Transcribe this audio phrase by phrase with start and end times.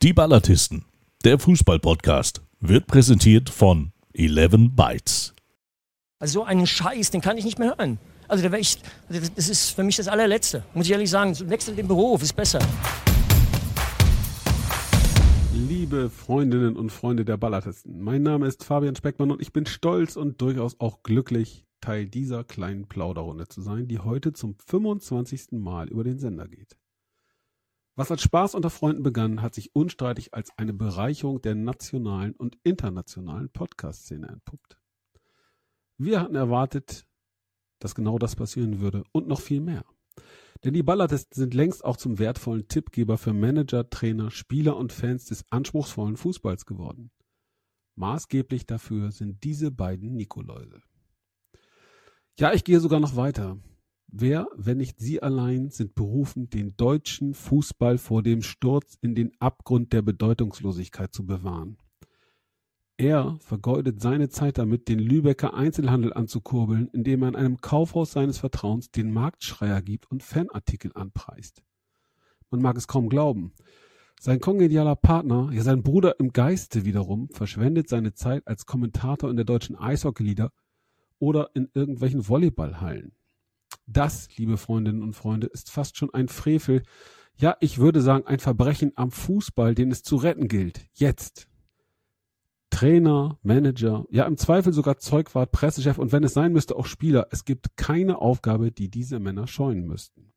[0.00, 0.84] Die Ballatisten,
[1.24, 5.34] der Fußball-Podcast, wird präsentiert von 11 Bytes.
[6.20, 7.98] Also so einen Scheiß, den kann ich nicht mehr hören.
[8.28, 11.36] Also da ich, also das ist für mich das allerletzte, muss ich ehrlich sagen.
[11.50, 12.60] Wechsel den Beruf, ist besser.
[15.52, 20.14] Liebe Freundinnen und Freunde der Ballatisten, mein Name ist Fabian Speckmann und ich bin stolz
[20.14, 25.58] und durchaus auch glücklich, Teil dieser kleinen Plauderrunde zu sein, die heute zum 25.
[25.58, 26.76] Mal über den Sender geht.
[27.98, 32.56] Was als Spaß unter Freunden begann, hat sich unstreitig als eine Bereicherung der nationalen und
[32.62, 34.78] internationalen Podcast-Szene entpuppt.
[35.96, 37.08] Wir hatten erwartet,
[37.80, 39.84] dass genau das passieren würde und noch viel mehr.
[40.62, 45.24] Denn die Ballatisten sind längst auch zum wertvollen Tippgeber für Manager, Trainer, Spieler und Fans
[45.24, 47.10] des anspruchsvollen Fußballs geworden.
[47.96, 50.82] Maßgeblich dafür sind diese beiden Nikoläuse.
[52.38, 53.58] Ja, ich gehe sogar noch weiter.
[54.10, 59.32] Wer, wenn nicht Sie allein, sind berufen, den deutschen Fußball vor dem Sturz in den
[59.38, 61.76] Abgrund der Bedeutungslosigkeit zu bewahren.
[62.96, 68.38] Er vergeudet seine Zeit damit, den Lübecker Einzelhandel anzukurbeln, indem er in einem Kaufhaus seines
[68.38, 71.62] Vertrauens den Marktschreier gibt und Fanartikel anpreist.
[72.50, 73.52] Man mag es kaum glauben.
[74.18, 79.36] Sein kongenialer Partner, ja sein Bruder im Geiste wiederum, verschwendet seine Zeit als Kommentator in
[79.36, 80.50] der deutschen Eishockeyliga
[81.18, 83.12] oder in irgendwelchen Volleyballhallen.
[83.90, 86.82] Das, liebe Freundinnen und Freunde, ist fast schon ein Frevel,
[87.40, 90.86] ja, ich würde sagen, ein Verbrechen am Fußball, den es zu retten gilt.
[90.92, 91.48] Jetzt.
[92.70, 97.28] Trainer, Manager, ja im Zweifel sogar Zeugwart, Pressechef und wenn es sein müsste auch Spieler.
[97.30, 100.32] Es gibt keine Aufgabe, die diese Männer scheuen müssten.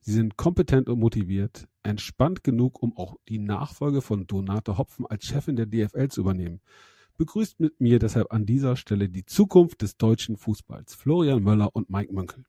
[0.00, 5.24] Sie sind kompetent und motiviert, entspannt genug, um auch die Nachfolge von Donate Hopfen als
[5.24, 6.60] Chefin der DFL zu übernehmen.
[7.16, 11.88] Begrüßt mit mir deshalb an dieser Stelle die Zukunft des deutschen Fußballs, Florian Möller und
[11.88, 12.44] Mike Mönkel.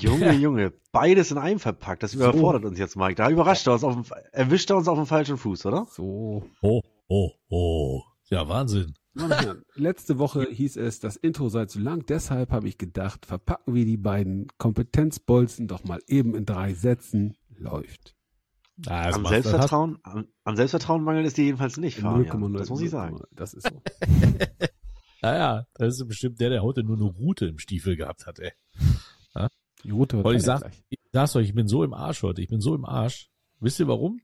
[0.00, 2.02] Junge, Junge, beides in einem verpackt.
[2.02, 2.68] Das überfordert so.
[2.68, 3.14] uns jetzt, Mike.
[3.14, 5.86] Da überrascht er uns, auf dem, erwischt er uns auf dem falschen Fuß, oder?
[5.90, 6.44] So.
[6.60, 8.02] Oh, oh, oh.
[8.28, 8.94] Ja, Wahnsinn.
[9.74, 12.04] Letzte Woche hieß es, das Intro sei zu lang.
[12.06, 17.36] Deshalb habe ich gedacht, verpacken wir die beiden Kompetenzbolzen doch mal eben in drei Sätzen.
[17.58, 18.14] Läuft.
[18.86, 22.52] Ah, am, Selbstvertrauen, am, am, Selbstvertrauen mangelt es dir jedenfalls nicht, Fabian.
[22.52, 23.18] Das muss ich sagen.
[23.32, 23.82] Das ist so.
[25.22, 28.52] naja, das ist bestimmt der, der heute nur eine Route im Stiefel gehabt hat, ey.
[29.86, 32.42] Die Weil ich sag, ich sag's euch, ich bin so im Arsch heute.
[32.42, 33.30] Ich bin so im Arsch.
[33.58, 34.20] Wisst ihr warum?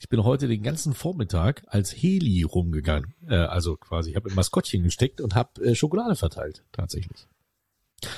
[0.00, 3.14] Ich bin heute den ganzen Vormittag als Heli rumgegangen.
[3.28, 7.28] Äh, also quasi, ich habe ein Maskottchen gesteckt und habe äh, Schokolade verteilt, tatsächlich.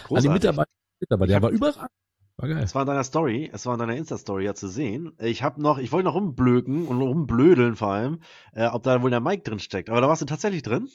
[0.04, 0.16] Großartig.
[0.16, 1.88] An die Mitarbeiter, Mitarbeiter der war überall.
[2.36, 2.62] War geil.
[2.64, 5.12] Es war in deiner Story, es war in deiner Insta-Story ja zu sehen.
[5.18, 8.20] Ich habe noch, ich wollte noch rumblöken und rumblödeln vor allem,
[8.52, 9.90] äh, ob da wohl der Mike drin steckt.
[9.90, 10.88] Aber da warst du tatsächlich drin?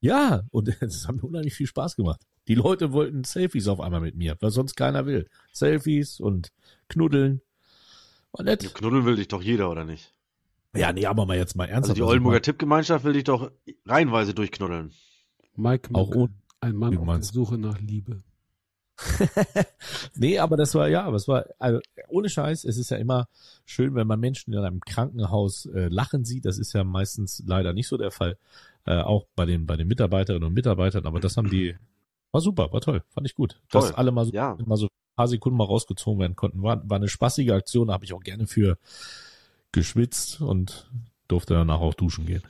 [0.00, 2.20] Ja, und es hat mir unheimlich viel Spaß gemacht.
[2.48, 5.28] Die Leute wollten Selfies auf einmal mit mir, was sonst keiner will.
[5.52, 6.50] Selfies und
[6.88, 7.42] knuddeln.
[8.32, 8.62] War nett.
[8.62, 10.14] Ja, knuddeln will dich doch jeder, oder nicht?
[10.74, 11.90] Ja, nee, aber mal jetzt mal ernsthaft.
[11.90, 13.50] Also die Oldenburger Tippgemeinschaft will dich doch
[13.86, 14.92] reihenweise durchknuddeln.
[15.56, 18.22] Mike, auch ohne, ein Mann auf der Suche nach Liebe.
[20.14, 23.28] nee, aber das war, ja, aber es war, also, ohne Scheiß, es ist ja immer
[23.64, 26.44] schön, wenn man Menschen in einem Krankenhaus äh, lachen sieht.
[26.44, 28.36] Das ist ja meistens leider nicht so der Fall.
[28.86, 31.06] Äh, auch bei den, bei den Mitarbeiterinnen und Mitarbeitern.
[31.06, 31.76] Aber das haben die,
[32.32, 33.60] war super, war toll, fand ich gut.
[33.68, 33.82] Toll.
[33.82, 34.56] Dass alle mal so, ja.
[34.64, 36.62] mal so ein paar Sekunden mal rausgezogen werden konnten.
[36.62, 38.78] War, war eine spaßige Aktion, da habe ich auch gerne für
[39.72, 40.90] geschwitzt und
[41.28, 42.42] durfte danach auch duschen gehen.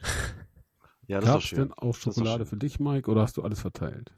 [1.06, 1.58] Ja, das Gab's ist schön.
[1.58, 4.12] denn auch Schokolade für dich, Mike, oder hast du alles verteilt?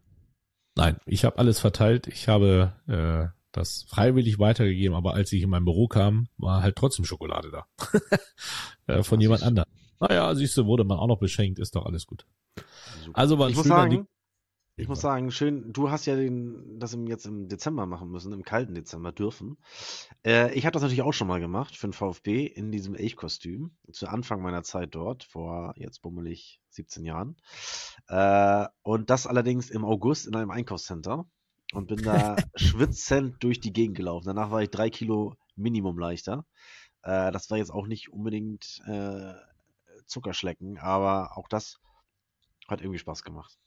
[0.75, 2.07] Nein, ich habe alles verteilt.
[2.07, 6.77] Ich habe äh, das freiwillig weitergegeben, aber als ich in mein Büro kam, war halt
[6.77, 7.67] trotzdem Schokolade da.
[8.87, 9.69] äh, von jemand anderem.
[10.03, 12.27] Naja, siehst du, wurde man auch noch beschenkt, ist doch alles gut.
[13.05, 13.19] Super.
[13.19, 14.09] Also war ein ich muss sagen,
[14.77, 18.43] ich muss sagen, schön, du hast ja den, das jetzt im Dezember machen müssen, im
[18.43, 19.59] kalten Dezember dürfen.
[20.27, 23.77] Äh, ich habe das natürlich auch schon mal gemacht für den VfB in diesem Elchkostüm.
[23.93, 27.37] Zu Anfang meiner Zeit dort, vor jetzt bummelig 17 Jahren.
[28.09, 31.27] Äh, und das allerdings im August in einem Einkaufscenter
[31.75, 34.27] und bin da schwitzend durch die Gegend gelaufen.
[34.27, 36.45] Danach war ich drei Kilo Minimum leichter.
[37.03, 39.35] Äh, das war jetzt auch nicht unbedingt äh,
[40.07, 41.81] Zuckerschlecken, aber auch das
[42.69, 43.59] hat irgendwie Spaß gemacht.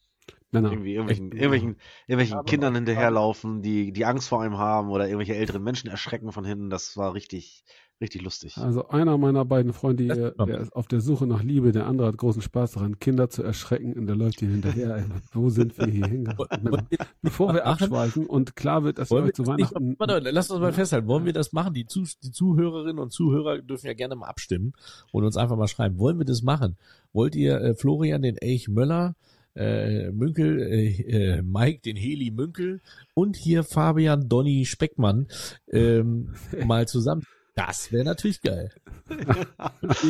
[0.51, 1.75] Nein, Irgendwie irgendwelchen, irgendwelchen,
[2.07, 6.31] irgendwelchen ja, Kindern hinterherlaufen, die, die Angst vor einem haben oder irgendwelche älteren Menschen erschrecken
[6.31, 6.69] von hinten.
[6.69, 7.66] Das war richtig,
[8.00, 8.57] richtig lustig.
[8.57, 12.07] Also einer meiner beiden Freunde, der, der ist auf der Suche nach Liebe, der andere
[12.07, 15.06] hat großen Spaß daran, Kinder zu erschrecken und der läuft hier hinterher.
[15.33, 16.88] Wo sind wir hier hingekommen?
[17.21, 19.89] Bevor wir abschweifen und klar wird, dass wir zu Weihnachten...
[19.89, 21.07] Nicht, warte, lass uns mal festhalten.
[21.07, 21.74] Wollen wir das machen?
[21.74, 24.71] Die, Zu, die Zuhörerinnen und Zuhörer dürfen ja gerne mal abstimmen
[25.12, 26.00] und uns einfach mal schreiben.
[26.00, 26.78] Wollen wir das machen?
[27.12, 29.16] Wollt ihr äh, Florian den Elch Möller
[29.56, 32.81] äh, Münkel, äh, äh, Mike, den Heli Münkel
[33.13, 35.28] und hier Fabian Donny Speckmann
[35.72, 36.34] ähm,
[36.66, 37.24] mal zusammen
[37.56, 38.72] Das wäre natürlich geil.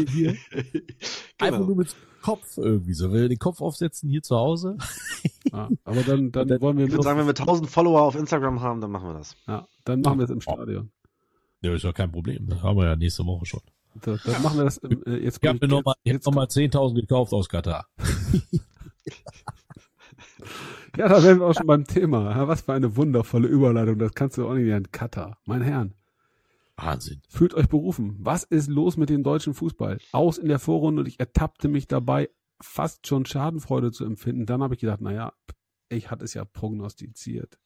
[0.10, 0.36] hier.
[1.38, 1.66] Einfach genau.
[1.66, 3.12] nur mit Kopf irgendwie so.
[3.12, 4.78] Wenn wir den Kopf aufsetzen hier zu Hause.
[5.52, 6.86] Ja, aber dann, dann, dann wollen wir.
[6.86, 9.36] Ich würde sagen, wenn wir 1000 Follower auf Instagram haben, dann machen wir das.
[9.48, 10.92] Ja, dann machen wir es im Stadion.
[11.62, 12.48] Ja, ist ja kein Problem.
[12.48, 13.62] Das haben wir ja nächste Woche schon.
[14.02, 15.40] Da, dann machen wir das äh, jetzt.
[15.42, 17.88] Ich habe mir nochmal noch, mal, 10.000 gekauft aus Katar.
[20.98, 22.48] ja, da wären wir auch schon beim Thema.
[22.48, 24.00] Was für eine wundervolle Überleitung.
[24.00, 25.38] Das kannst du auch nicht in Katar.
[25.46, 25.94] Mein Herrn.
[26.78, 27.22] Wahnsinn.
[27.30, 28.18] Fühlt euch berufen.
[28.20, 29.98] Was ist los mit dem deutschen Fußball?
[30.12, 32.30] Aus in der Vorrunde und ich ertappte mich dabei,
[32.62, 34.46] fast schon Schadenfreude zu empfinden.
[34.46, 35.34] Dann habe ich gedacht, naja,
[35.90, 37.60] ich hatte es ja prognostiziert.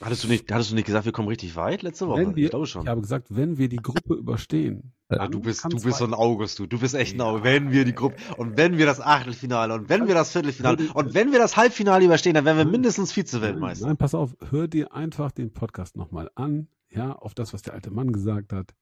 [0.00, 2.34] Hattest du nicht, hattest du nicht gesagt, wir kommen richtig weit letzte Woche?
[2.34, 2.82] Wir, ich glaube schon.
[2.82, 4.92] Ich habe gesagt, wenn wir die Gruppe überstehen.
[5.08, 6.66] Ah, du bist, du bist so ein August, du.
[6.66, 7.44] Du bist echt ein August.
[7.44, 11.14] Wenn wir die Gruppe, und wenn wir das Achtelfinale, und wenn wir das Viertelfinale, und
[11.14, 13.86] wenn wir das Halbfinale überstehen, dann werden wir mindestens Vize-Weltmeister.
[13.86, 17.74] Nein, pass auf, hör dir einfach den Podcast nochmal an, ja, auf das, was der
[17.74, 18.74] alte Mann gesagt hat.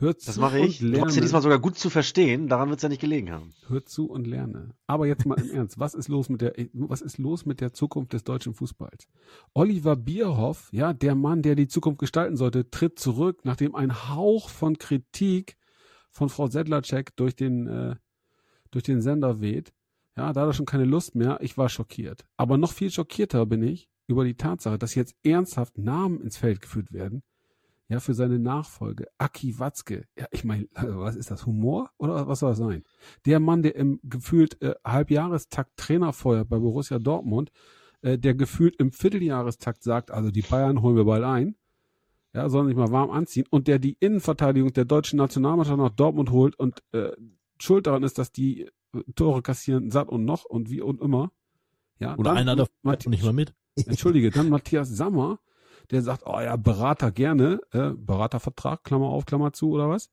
[0.00, 0.78] Hört das mache ich.
[0.78, 2.46] Du machst ja diesmal sogar gut zu verstehen.
[2.46, 3.52] Daran wird es ja nicht gelegen haben.
[3.66, 4.70] Hör zu und lerne.
[4.86, 5.80] Aber jetzt mal im Ernst.
[5.80, 9.08] Was ist los mit der, was ist los mit der Zukunft des deutschen Fußballs?
[9.54, 14.48] Oliver Bierhoff, ja, der Mann, der die Zukunft gestalten sollte, tritt zurück, nachdem ein Hauch
[14.50, 15.56] von Kritik
[16.10, 17.96] von Frau Sedlacek durch den, äh,
[18.70, 19.72] durch den Sender weht.
[20.16, 21.38] Ja, da hat er schon keine Lust mehr.
[21.40, 22.24] Ich war schockiert.
[22.36, 26.60] Aber noch viel schockierter bin ich über die Tatsache, dass jetzt ernsthaft Namen ins Feld
[26.60, 27.22] geführt werden,
[27.88, 29.08] ja, für seine Nachfolge.
[29.16, 30.06] Aki Watzke.
[30.16, 31.46] Ja, ich meine, also was ist das?
[31.46, 31.90] Humor?
[31.96, 32.84] Oder was soll das sein?
[33.24, 37.50] Der Mann, der im gefühlt äh, Halbjahrestakt Trainer feuert bei Borussia Dortmund,
[38.02, 41.56] äh, der gefühlt im Vierteljahrestakt sagt, also die Bayern holen wir bald ein,
[42.34, 46.30] ja, sollen sich mal warm anziehen, und der die Innenverteidigung der deutschen Nationalmannschaft nach Dortmund
[46.30, 47.12] holt und äh,
[47.58, 51.32] schuld daran ist, dass die äh, Tore kassieren, satt und noch und wie und immer.
[51.98, 53.54] Ja, Oder einer davon nicht mal mit.
[53.76, 55.40] Entschuldige, dann Matthias Sammer,
[55.90, 60.10] der sagt, oh ja, Berater gerne, äh, Beratervertrag, Klammer auf, Klammer zu oder was.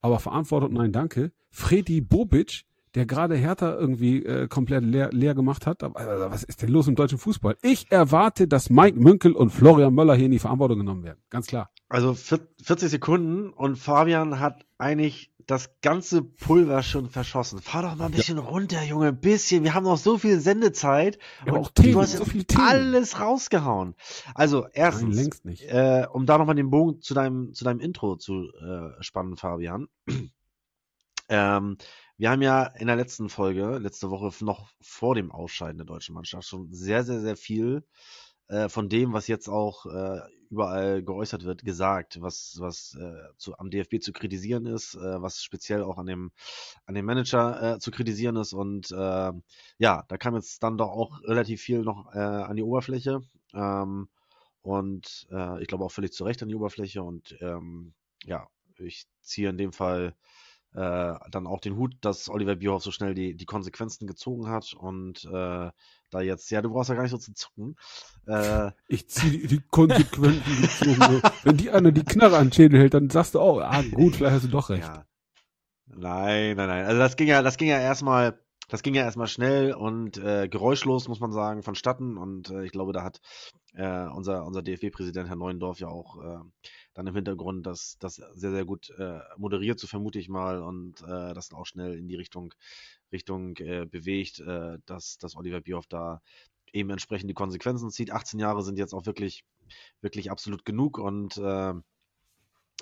[0.00, 1.32] Aber Verantwortung, nein, danke.
[1.50, 2.64] Freddy Bobic,
[2.94, 5.82] der gerade Hertha irgendwie äh, komplett leer, leer gemacht hat.
[5.82, 7.56] Also, was ist denn los im deutschen Fußball?
[7.62, 11.20] Ich erwarte, dass Mike Münkel und Florian Möller hier in die Verantwortung genommen werden.
[11.30, 11.70] Ganz klar.
[11.88, 17.60] Also 40 Sekunden und Fabian hat eigentlich das ganze Pulver schon verschossen.
[17.60, 18.44] Fahr doch mal ein bisschen ja.
[18.44, 19.64] runter, Junge, ein bisschen.
[19.64, 21.18] Wir haben noch so viel Sendezeit.
[21.46, 23.94] Ja, und Themen, du hast so viel alles rausgehauen.
[24.34, 25.62] Also, erstens, Nein, längst nicht.
[25.62, 29.88] Äh, um da nochmal den Bogen zu deinem, zu deinem Intro zu äh, spannen, Fabian.
[31.30, 31.78] ähm,
[32.18, 36.14] wir haben ja in der letzten Folge, letzte Woche noch vor dem Ausscheiden der deutschen
[36.14, 37.86] Mannschaft schon sehr, sehr, sehr viel
[38.48, 43.58] äh, von dem, was jetzt auch äh, überall geäußert wird, gesagt, was, was äh, zu,
[43.58, 46.32] am DFB zu kritisieren ist, äh, was speziell auch an dem,
[46.86, 48.52] an dem Manager äh, zu kritisieren ist.
[48.52, 49.32] Und äh,
[49.78, 53.20] ja, da kam jetzt dann doch auch relativ viel noch äh, an die Oberfläche.
[53.54, 54.08] Ähm,
[54.62, 57.02] und äh, ich glaube auch völlig zu Recht an die Oberfläche.
[57.02, 60.14] Und ähm, ja, ich ziehe in dem Fall
[60.74, 64.74] äh, dann auch den Hut, dass Oliver Bierhoff so schnell die, die Konsequenzen gezogen hat
[64.74, 65.70] und äh,
[66.10, 67.76] da jetzt, ja, du brauchst ja gar nicht so zu zucken.
[68.26, 71.22] Äh, ich ziehe die, Konsequenzen gezogen.
[71.42, 74.16] Wenn die einer die Knarre an den Schädel hält, dann sagst du, oh, ah, gut,
[74.16, 74.86] vielleicht hast du doch recht.
[74.86, 75.04] Ja.
[75.86, 76.84] Nein, nein, nein.
[76.86, 78.38] Also das ging ja, das ging ja erstmal,
[78.68, 82.18] das ging ja erstmal schnell und äh, geräuschlos, muss man sagen, vonstatten.
[82.18, 83.20] Und äh, ich glaube, da hat
[83.74, 86.38] äh, unser, unser DFB-Präsident Herr Neuendorf ja auch äh,
[86.92, 91.00] dann im Hintergrund das, das sehr, sehr gut äh, moderiert, so vermute ich mal, und
[91.02, 92.52] äh, das auch schnell in die Richtung,
[93.10, 96.20] Richtung äh, bewegt, äh, dass, dass Oliver Bierhoff da
[96.72, 98.10] eben entsprechend die Konsequenzen zieht.
[98.10, 99.44] 18 Jahre sind jetzt auch wirklich,
[100.02, 101.72] wirklich absolut genug und äh,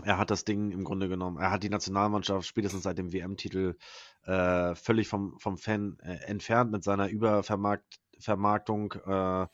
[0.04, 3.76] er hat das Ding im Grunde genommen, er hat die Nationalmannschaft spätestens seit dem WM-Titel
[4.24, 8.92] äh, völlig vom, vom Fan äh, entfernt mit seiner Übervermarktung.
[9.06, 9.46] Äh,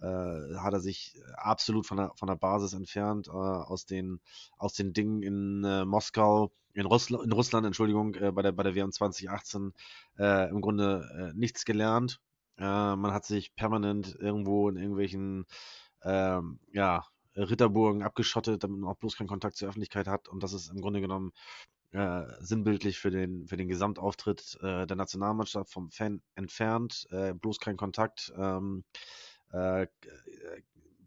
[0.00, 4.20] äh, hat er sich absolut von der, von der Basis entfernt, äh, aus, den,
[4.56, 8.62] aus den Dingen in äh, Moskau, in, Russl in Russland, Entschuldigung, äh, bei, der, bei
[8.62, 9.72] der WM 2018
[10.18, 12.20] äh, im Grunde äh, nichts gelernt.
[12.58, 15.46] man hat sich permanent irgendwo in irgendwelchen
[16.02, 17.04] ähm, ja,
[17.42, 20.28] Ritterburgen abgeschottet, damit man auch bloß keinen Kontakt zur Öffentlichkeit hat.
[20.28, 21.32] Und das ist im Grunde genommen
[21.92, 27.60] äh, sinnbildlich für den, für den Gesamtauftritt äh, der Nationalmannschaft vom Fan entfernt, äh, bloß
[27.60, 28.32] kein Kontakt.
[28.36, 28.84] Ähm,
[29.52, 29.86] äh,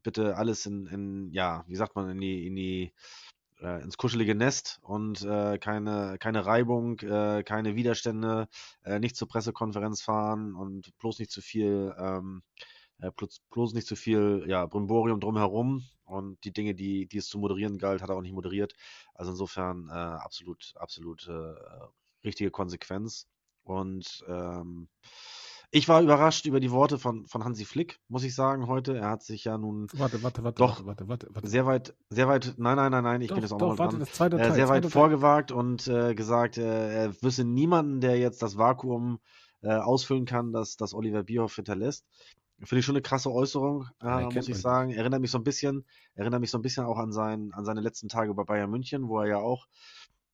[0.03, 2.93] bitte alles in, in, ja, wie sagt man, in die, in die,
[3.61, 8.47] äh, ins kuschelige Nest und äh, keine, keine Reibung, äh, keine Widerstände,
[8.83, 12.41] äh, nicht zur Pressekonferenz fahren und bloß nicht zu viel, ähm,
[13.01, 17.27] äh, bloß, bloß nicht zu viel, ja, Brimborium drumherum und die Dinge, die, die es
[17.27, 18.73] zu moderieren galt, hat er auch nicht moderiert.
[19.13, 21.53] Also insofern äh, absolut, absolut äh,
[22.23, 23.27] richtige Konsequenz
[23.63, 24.89] und ähm,
[25.73, 28.97] Ich war überrascht über die Worte von, von Hansi Flick, muss ich sagen, heute.
[28.97, 32.27] Er hat sich ja nun warte, warte, warte, doch warte, warte, warte, sehr weit, sehr
[32.27, 33.99] weit, nein, nein, nein, nein, ich doch, bin jetzt auch doch, noch warte, dran.
[33.99, 38.01] das zweite Äh, Teil, sehr weit zweite vorgewagt und äh, gesagt, äh, er wüsste niemanden,
[38.01, 39.19] der jetzt das Vakuum
[39.61, 42.05] äh, ausfüllen kann, das, das Oliver Bierhoff hinterlässt.
[42.63, 44.91] Finde ich schon eine krasse Äußerung, äh, muss ich sagen.
[44.91, 47.81] Erinnert mich so ein bisschen, erinnert mich so ein bisschen auch an, sein, an seine
[47.81, 49.67] letzten Tage bei Bayern München, wo er ja auch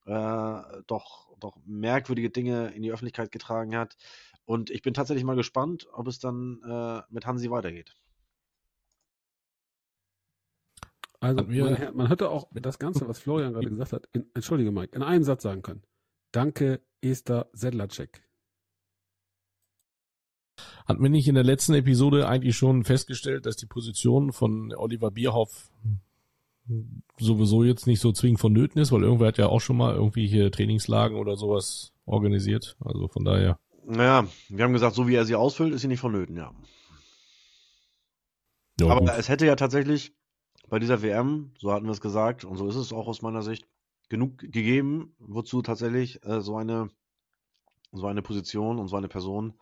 [0.06, 3.96] äh, doch, doch merkwürdige Dinge in die Öffentlichkeit getragen hat.
[4.46, 7.96] Und ich bin tatsächlich mal gespannt, ob es dann äh, mit Hansi weitergeht.
[11.20, 14.96] Also man, man hätte auch das Ganze, was Florian gerade gesagt hat, in, entschuldige Mike,
[14.96, 15.84] in einem Satz sagen können.
[16.32, 18.27] Danke, Esther Sedlacek.
[20.88, 25.12] Hat mir nicht in der letzten Episode eigentlich schon festgestellt, dass die Position von Oliver
[25.12, 25.70] Bierhoff
[27.18, 30.28] sowieso jetzt nicht so zwingend vonnöten ist, weil irgendwer hat ja auch schon mal irgendwie
[30.28, 32.78] hier Trainingslagen oder sowas organisiert.
[32.80, 33.60] Also von daher.
[33.86, 36.54] Naja, wir haben gesagt, so wie er sie ausfüllt, ist sie nicht vonnöten, ja.
[38.80, 39.12] Ja, Aber gut.
[39.18, 40.14] es hätte ja tatsächlich
[40.70, 43.42] bei dieser WM, so hatten wir es gesagt, und so ist es auch aus meiner
[43.42, 43.66] Sicht,
[44.10, 46.90] genug gegeben, wozu tatsächlich äh, so eine
[47.92, 49.54] so eine Position und so eine Person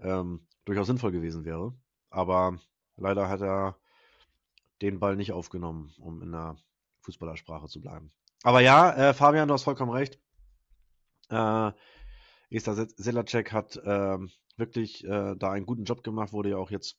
[0.00, 1.74] ähm, durchaus sinnvoll gewesen wäre.
[2.10, 2.58] Aber
[2.96, 3.76] leider hat er
[4.80, 6.56] den Ball nicht aufgenommen, um in der
[7.00, 8.12] Fußballersprache zu bleiben.
[8.42, 10.20] Aber ja, äh, Fabian, du hast vollkommen recht.
[11.30, 11.72] Äh,
[12.50, 16.70] Esther Se- Selacek hat ähm, wirklich äh, da einen guten Job gemacht, wurde ja auch
[16.70, 16.98] jetzt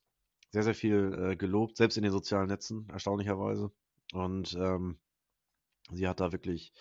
[0.51, 3.71] sehr, sehr viel äh, gelobt, selbst in den sozialen Netzen, erstaunlicherweise.
[4.13, 4.99] Und ähm,
[5.91, 6.73] sie hat da wirklich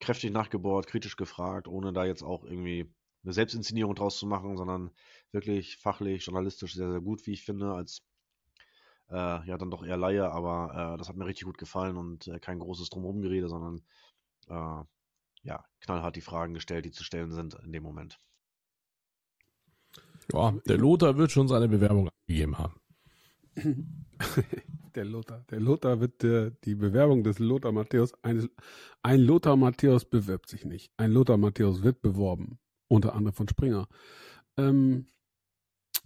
[0.00, 2.92] kräftig nachgebohrt, kritisch gefragt, ohne da jetzt auch irgendwie
[3.24, 4.90] eine Selbstinszenierung draus zu machen, sondern
[5.32, 8.02] wirklich fachlich, journalistisch sehr, sehr gut, wie ich finde, als
[9.10, 12.26] äh, ja dann doch eher Laie, aber äh, das hat mir richtig gut gefallen und
[12.28, 13.82] äh, kein großes Drumherumgerede, sondern
[14.48, 14.84] äh,
[15.42, 18.20] ja, knallhart die Fragen gestellt, die zu stellen sind in dem Moment.
[20.32, 22.80] Ja, der Lothar wird schon seine Bewerbung abgegeben haben.
[24.94, 25.44] Der Lothar.
[25.50, 28.48] Der Lothar wird äh, die Bewerbung des Lothar Matthäus, eines,
[29.02, 30.92] ein Lothar Matthäus bewirbt sich nicht.
[30.96, 32.58] Ein Lothar Matthäus wird beworben.
[32.88, 33.86] Unter anderem von Springer.
[34.56, 35.06] Ähm,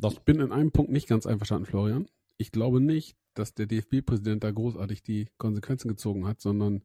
[0.02, 2.08] ich bin in einem Punkt nicht ganz einverstanden, Florian.
[2.38, 6.82] Ich glaube nicht, dass der DFB-Präsident da großartig die Konsequenzen gezogen hat, sondern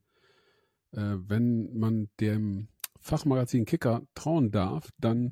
[0.92, 5.32] äh, wenn man dem Fachmagazin Kicker trauen darf, dann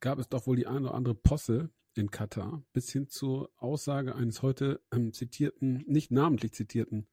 [0.00, 4.14] gab es doch wohl die eine oder andere Posse in Katar, bis hin zur Aussage
[4.14, 7.06] eines heute ähm, zitierten, nicht namentlich zitierten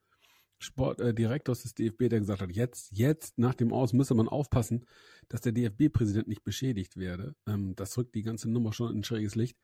[0.61, 4.85] Sportdirektors äh, des DFB, der gesagt hat, jetzt, jetzt nach dem Aus müsse man aufpassen,
[5.27, 7.35] dass der DFB-Präsident nicht beschädigt werde.
[7.47, 9.57] Ähm, das rückt die ganze Nummer schon in ein schräges Licht.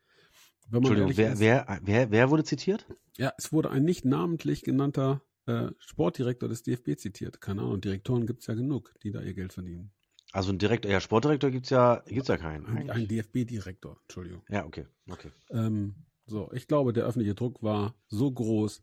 [0.70, 2.86] Entschuldigung, wer, ist, wer, wer, wer wurde zitiert?
[3.18, 7.40] ja, es wurde ein nicht namentlich genannter äh, Sportdirektor des DFB zitiert.
[7.40, 9.92] Keine Ahnung, Direktoren gibt es ja genug, die da ihr Geld verdienen.
[10.32, 12.66] Also ein Direktor, ja, Sportdirektor gibt's ja, gibt's ja keinen.
[12.66, 14.42] Ein, ein DFB-Direktor, Entschuldigung.
[14.48, 15.30] Ja, okay, okay.
[15.50, 15.94] Ähm,
[16.26, 18.82] so, ich glaube, der öffentliche Druck war so groß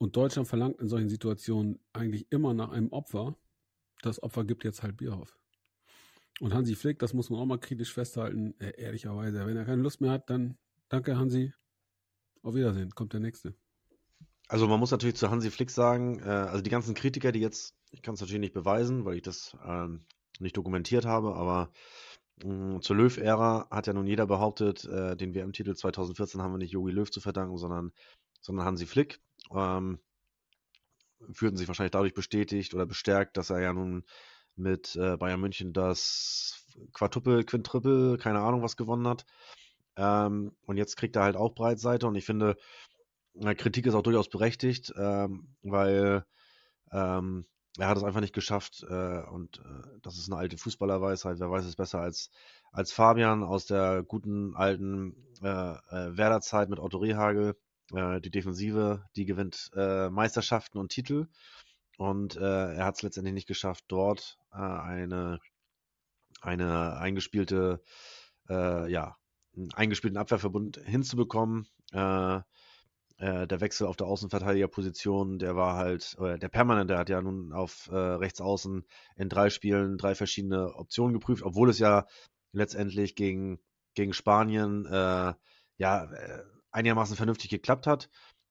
[0.00, 3.36] und Deutschland verlangt in solchen Situationen eigentlich immer nach einem Opfer.
[4.00, 5.38] Das Opfer gibt jetzt halt Bierhoff.
[6.40, 9.82] Und Hansi Flick, das muss man auch mal kritisch festhalten, äh, ehrlicherweise, wenn er keine
[9.82, 10.56] Lust mehr hat, dann
[10.88, 11.52] danke Hansi,
[12.42, 13.54] auf Wiedersehen, kommt der nächste.
[14.48, 17.76] Also man muss natürlich zu Hansi Flick sagen, äh, also die ganzen Kritiker, die jetzt,
[17.90, 20.00] ich kann es natürlich nicht beweisen, weil ich das ähm,
[20.38, 21.70] nicht dokumentiert habe, aber
[22.42, 26.72] mh, zur Löw-Ära hat ja nun jeder behauptet, äh, den WM-Titel 2014 haben wir nicht
[26.72, 27.92] Jogi Löw zu verdanken, sondern,
[28.40, 29.20] sondern Hansi Flick.
[29.54, 30.00] Ähm,
[31.32, 34.04] fühlten sich wahrscheinlich dadurch bestätigt oder bestärkt, dass er ja nun
[34.56, 39.24] mit äh, Bayern München das Quadruple, Quintriple, keine Ahnung was gewonnen hat.
[39.96, 42.56] Ähm, und jetzt kriegt er halt auch Breitseite und ich finde,
[43.34, 46.24] äh, Kritik ist auch durchaus berechtigt, ähm, weil
[46.92, 47.46] ähm,
[47.78, 51.38] er hat es einfach nicht geschafft äh, und äh, das ist eine alte Fußballerweisheit.
[51.38, 52.30] Wer weiß es besser als,
[52.72, 57.56] als Fabian aus der guten alten äh, äh, Werderzeit mit Otto Rehagel.
[57.94, 61.26] Äh, die Defensive, die gewinnt äh, Meisterschaften und Titel
[62.00, 65.38] und äh, er hat es letztendlich nicht geschafft, dort äh, eine,
[66.40, 67.82] eine eingespielte,
[68.48, 69.16] äh, ja,
[69.54, 71.68] einen eingespielten Abwehrverbund hinzubekommen.
[71.92, 77.90] Der Wechsel auf der Außenverteidigerposition, der war halt, der permanent, der hat ja nun auf
[77.92, 82.06] rechts außen in drei Spielen drei verschiedene Optionen geprüft, obwohl es ja
[82.52, 83.60] letztendlich gegen,
[83.94, 85.34] gegen Spanien äh,
[85.76, 86.10] ja
[86.72, 88.08] einigermaßen vernünftig geklappt hat.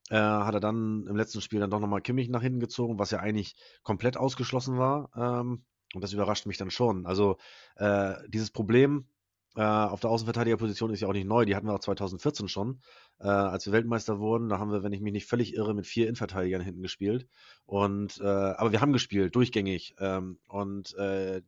[0.10, 3.12] Äh, hat er dann im letzten Spiel dann doch nochmal Kimmich nach hinten gezogen, was
[3.12, 5.12] ja eigentlich komplett ausgeschlossen war.
[5.16, 7.06] Ähm, und das überrascht mich dann schon.
[7.06, 7.38] Also
[7.76, 9.08] äh, dieses Problem
[9.56, 11.46] äh, auf der Außenverteidigerposition ist ja auch nicht neu.
[11.46, 12.82] Die hatten wir auch 2014 schon,
[13.20, 14.50] äh, als wir Weltmeister wurden.
[14.50, 17.28] Da haben wir, wenn ich mich nicht völlig irre, mit vier Innenverteidigern hinten gespielt.
[17.66, 19.96] Und äh, aber wir haben gespielt durchgängig.
[20.00, 21.42] Ähm, und äh, äh,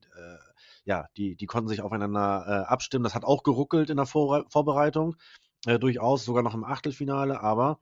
[0.84, 3.04] ja, die die konnten sich aufeinander abstimmen.
[3.04, 5.16] Das hat auch geruckelt in der Vor Vorbereitung.
[5.66, 7.80] Äh, durchaus, sogar noch im Achtelfinale, aber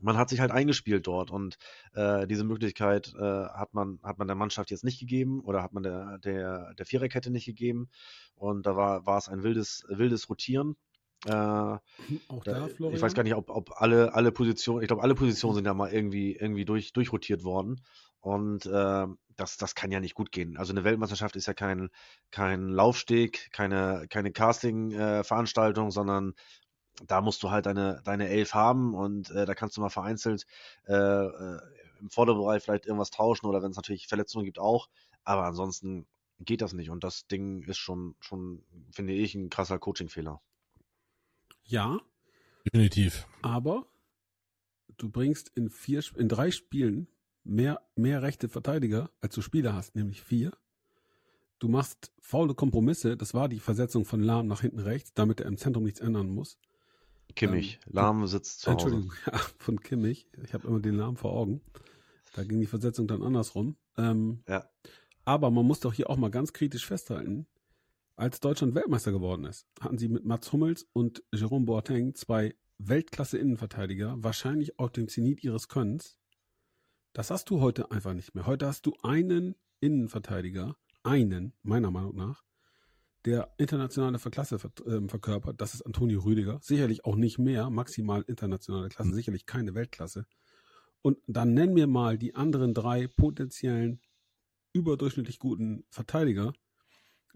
[0.00, 1.58] man hat sich halt eingespielt dort und
[1.94, 5.72] äh, diese Möglichkeit äh, hat man hat man der Mannschaft jetzt nicht gegeben oder hat
[5.72, 7.88] man der der der Viererkette nicht gegeben
[8.34, 10.76] und da war war es ein wildes wildes Rotieren.
[11.24, 11.30] Äh,
[12.28, 12.96] Auch da, Florian?
[12.96, 15.74] Ich weiß gar nicht, ob, ob alle alle Positionen, ich glaube alle Positionen sind ja
[15.74, 17.80] mal irgendwie irgendwie durch durchrotiert worden
[18.20, 19.06] und äh,
[19.36, 20.56] das das kann ja nicht gut gehen.
[20.56, 21.90] Also eine Weltmeisterschaft ist ja kein
[22.30, 26.34] kein Laufsteg, keine keine Casting äh, Veranstaltung, sondern
[27.06, 30.46] da musst du halt deine, deine Elf haben und äh, da kannst du mal vereinzelt
[30.86, 31.60] äh, äh,
[32.00, 34.88] im Vorderbereich vielleicht irgendwas tauschen oder wenn es natürlich Verletzungen gibt auch.
[35.24, 36.06] Aber ansonsten
[36.40, 40.40] geht das nicht und das Ding ist schon, schon finde ich, ein krasser Coaching-Fehler.
[41.64, 42.00] Ja.
[42.64, 43.26] Definitiv.
[43.42, 43.86] Aber
[44.96, 47.08] du bringst in vier, in drei Spielen
[47.44, 50.52] mehr, mehr rechte Verteidiger, als du Spieler hast, nämlich vier.
[51.58, 55.46] Du machst faule Kompromisse, das war die Versetzung von Lahm nach hinten rechts, damit er
[55.46, 56.58] im Zentrum nichts ändern muss.
[57.34, 57.80] Kimmich.
[57.86, 58.86] Ähm, Lahm sitzt zu Hause.
[58.86, 60.28] Entschuldigung, ja, von Kimmich.
[60.44, 61.60] Ich habe immer den Namen vor Augen.
[62.34, 63.76] Da ging die Versetzung dann andersrum.
[63.96, 64.68] Ähm, ja.
[65.24, 67.46] Aber man muss doch hier auch mal ganz kritisch festhalten,
[68.16, 74.16] als Deutschland Weltmeister geworden ist, hatten sie mit Mats Hummels und Jerome Boateng zwei Weltklasse-Innenverteidiger,
[74.18, 76.18] wahrscheinlich auf dem Zenit ihres Könnens.
[77.12, 78.46] Das hast du heute einfach nicht mehr.
[78.46, 82.44] Heute hast du einen Innenverteidiger, einen, meiner Meinung nach,
[83.24, 86.58] der internationale Klasse äh, verkörpert, das ist Antonio Rüdiger.
[86.62, 89.14] Sicherlich auch nicht mehr, maximal internationale Klasse, mhm.
[89.14, 90.26] sicherlich keine Weltklasse.
[91.02, 94.00] Und dann nennen wir mal die anderen drei potenziellen
[94.72, 96.52] überdurchschnittlich guten Verteidiger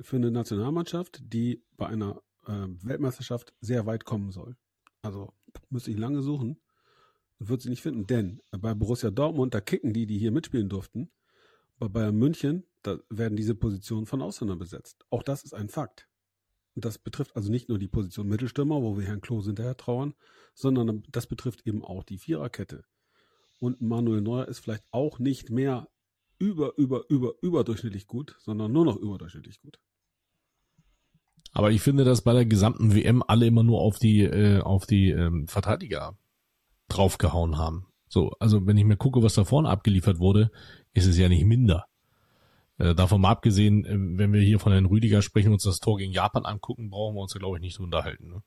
[0.01, 4.57] für eine Nationalmannschaft, die bei einer äh, Weltmeisterschaft sehr weit kommen soll.
[5.03, 5.33] Also
[5.69, 6.61] müsste ich lange suchen
[7.39, 8.07] und würde sie nicht finden.
[8.07, 11.11] Denn bei Borussia Dortmund, da kicken die, die hier mitspielen durften.
[11.79, 15.05] Bei Bayern München, da werden diese Positionen von Ausländern besetzt.
[15.11, 16.09] Auch das ist ein Fakt.
[16.75, 20.15] Und das betrifft also nicht nur die Position Mittelstürmer, wo wir Herrn Klose hinterher trauern,
[20.55, 22.85] sondern das betrifft eben auch die Viererkette.
[23.59, 25.89] Und Manuel Neuer ist vielleicht auch nicht mehr
[26.39, 29.79] über, über, über, überdurchschnittlich gut, sondern nur noch überdurchschnittlich gut.
[31.53, 34.85] Aber ich finde, dass bei der gesamten WM alle immer nur auf die, äh, auf
[34.85, 36.19] die ähm, Verteidiger
[36.89, 37.87] draufgehauen haben.
[38.09, 40.51] So, also wenn ich mir gucke, was da vorne abgeliefert wurde,
[40.93, 41.87] ist es ja nicht minder.
[42.79, 45.81] Äh, davon mal abgesehen, äh, wenn wir hier von Herrn Rüdiger sprechen und uns das
[45.81, 48.29] Tor gegen Japan angucken, brauchen wir uns da glaube ich nicht so unterhalten.
[48.29, 48.43] Ne?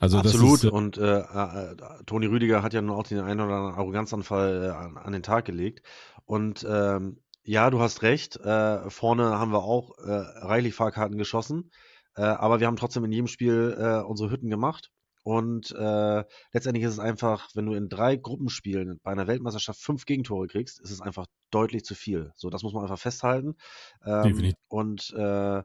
[0.00, 0.56] Also Absolut.
[0.56, 3.74] Ist, äh, und äh, äh, Toni Rüdiger hat ja nun auch den einen oder anderen
[3.74, 5.86] Arroganzanfall äh, an, an, den Tag gelegt.
[6.26, 8.38] Und ähm, ja, du hast recht.
[8.42, 11.70] Vorne haben wir auch reichlich Fahrkarten geschossen.
[12.14, 14.93] Aber wir haben trotzdem in jedem Spiel unsere Hütten gemacht.
[15.24, 20.04] Und äh, letztendlich ist es einfach, wenn du in drei Gruppenspielen bei einer Weltmeisterschaft fünf
[20.04, 22.30] Gegentore kriegst, ist es einfach deutlich zu viel.
[22.36, 23.56] So, das muss man einfach festhalten.
[24.04, 25.62] Ähm, und äh,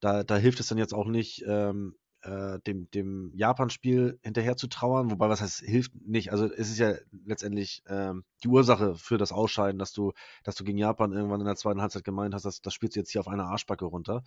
[0.00, 4.66] da, da hilft es dann jetzt auch nicht, ähm, äh, dem, dem Japan-Spiel hinterher zu
[4.66, 6.32] trauern, wobei was heißt, hilft nicht.
[6.32, 10.64] Also es ist ja letztendlich ähm, die Ursache für das Ausscheiden, dass du, dass du
[10.64, 13.20] gegen Japan irgendwann in der zweiten Halbzeit gemeint hast, dass das spielst du jetzt hier
[13.20, 14.22] auf einer Arschbacke runter.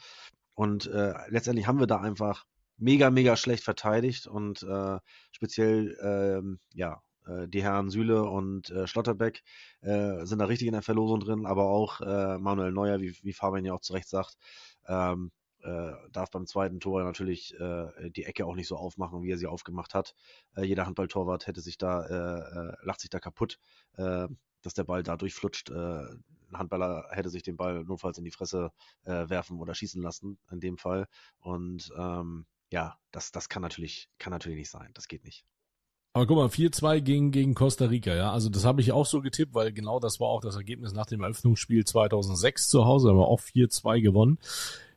[0.56, 2.46] Und äh, letztendlich haben wir da einfach
[2.84, 5.00] mega, mega schlecht verteidigt und äh,
[5.32, 9.42] speziell, ähm, ja, äh, die Herren Süle und äh, Schlotterbeck
[9.82, 13.34] äh, sind da richtig in der Verlosung drin, aber auch äh, Manuel Neuer, wie, wie
[13.34, 14.36] Fabian ja auch zu Recht sagt,
[14.88, 19.32] ähm, äh, darf beim zweiten Tor natürlich äh, die Ecke auch nicht so aufmachen, wie
[19.32, 20.14] er sie aufgemacht hat.
[20.58, 23.60] Äh, jeder Handballtorwart hätte sich da, äh, äh, lacht sich da kaputt,
[23.96, 24.28] äh,
[24.62, 25.70] dass der Ball da durchflutscht.
[25.70, 28.72] Äh, ein Handballer hätte sich den Ball notfalls in die Fresse
[29.06, 31.08] äh, werfen oder schießen lassen, in dem Fall.
[31.40, 34.90] Und ähm, ja, das, das kann natürlich, kann natürlich nicht sein.
[34.96, 35.46] Das geht nicht.
[36.14, 38.32] Aber guck mal, 4-2 gegen, gegen Costa Rica, ja.
[38.32, 41.06] Also das habe ich auch so getippt, weil genau das war auch das Ergebnis nach
[41.06, 43.10] dem Eröffnungsspiel 2006 zu Hause.
[43.10, 44.40] Haben wir auch 4-2 gewonnen.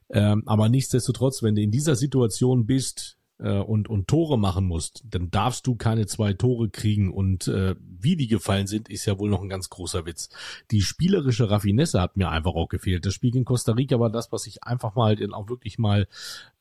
[0.09, 5.03] Ähm, aber nichtsdestotrotz, wenn du in dieser Situation bist, äh, und, und Tore machen musst,
[5.09, 7.11] dann darfst du keine zwei Tore kriegen.
[7.11, 10.29] Und äh, wie die gefallen sind, ist ja wohl noch ein ganz großer Witz.
[10.71, 13.05] Die spielerische Raffinesse hat mir einfach auch gefehlt.
[13.05, 16.07] Das Spiel gegen Costa Rica war das, was ich einfach mal auch wirklich mal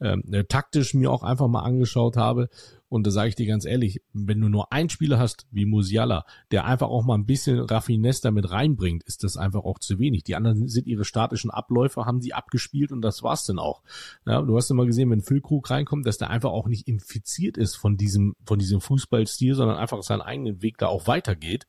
[0.01, 2.49] ähm, äh, taktisch mir auch einfach mal angeschaut habe.
[2.89, 6.25] Und da sage ich dir ganz ehrlich, wenn du nur einen Spieler hast, wie Musiala,
[6.53, 10.23] der einfach auch mal ein bisschen Raffinesse damit reinbringt, ist das einfach auch zu wenig.
[10.23, 13.83] Die anderen sind ihre statischen Abläufe, haben sie abgespielt und das war's dann auch.
[14.25, 17.77] Ja, du hast immer gesehen, wenn Füllkrug reinkommt, dass der einfach auch nicht infiziert ist
[17.77, 21.67] von diesem, von diesem Fußballstil, sondern einfach seinen eigenen Weg da auch weitergeht.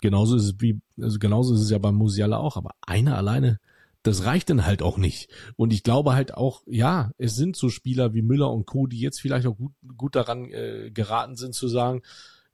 [0.00, 3.60] Genauso ist es wie, also genauso ist es ja beim Musiala auch, aber einer alleine
[4.06, 5.30] das reicht dann halt auch nicht.
[5.56, 9.00] Und ich glaube halt auch, ja, es sind so Spieler wie Müller und Co., die
[9.00, 12.02] jetzt vielleicht auch gut, gut daran äh, geraten sind zu sagen,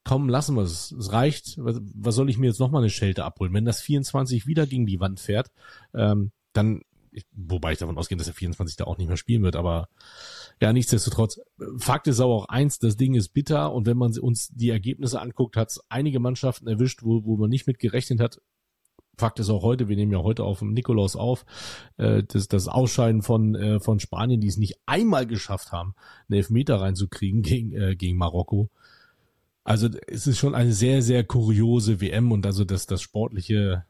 [0.04, 0.92] komm, lassen wir es.
[0.92, 1.58] Es reicht.
[1.58, 3.52] Was, was soll ich mir jetzt nochmal eine Schelte abholen?
[3.52, 5.50] Wenn das 24 wieder gegen die Wand fährt,
[5.94, 6.82] ähm, dann,
[7.32, 9.88] wobei ich davon ausgehe, dass der 24 da auch nicht mehr spielen wird, aber
[10.60, 11.40] Ja, nichtsdestotrotz,
[11.78, 15.20] Fakt ist aber auch eins, das Ding ist bitter und wenn man uns die Ergebnisse
[15.20, 18.40] anguckt, hat es einige Mannschaften erwischt, wo, wo man nicht mit gerechnet hat.
[19.22, 21.46] Fakt ist auch heute, wir nehmen ja heute auf dem Nikolaus auf,
[21.96, 25.94] äh, das, das Ausscheiden von, äh, von Spanien, die es nicht einmal geschafft haben,
[26.28, 28.68] einen Elfmeter reinzukriegen gegen, äh, gegen Marokko.
[29.62, 33.84] Also es ist schon eine sehr, sehr kuriose WM und also das, das Sportliche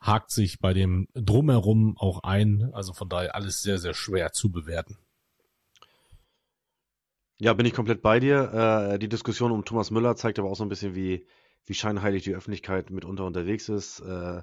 [0.00, 2.70] hakt sich bei dem Drumherum auch ein.
[2.72, 4.96] Also von daher alles sehr, sehr schwer zu bewerten.
[7.36, 8.94] Ja, bin ich komplett bei dir.
[8.94, 11.26] Äh, die Diskussion um Thomas Müller zeigt aber auch so ein bisschen, wie,
[11.66, 14.00] wie scheinheilig die Öffentlichkeit mitunter unterwegs ist.
[14.00, 14.40] Äh,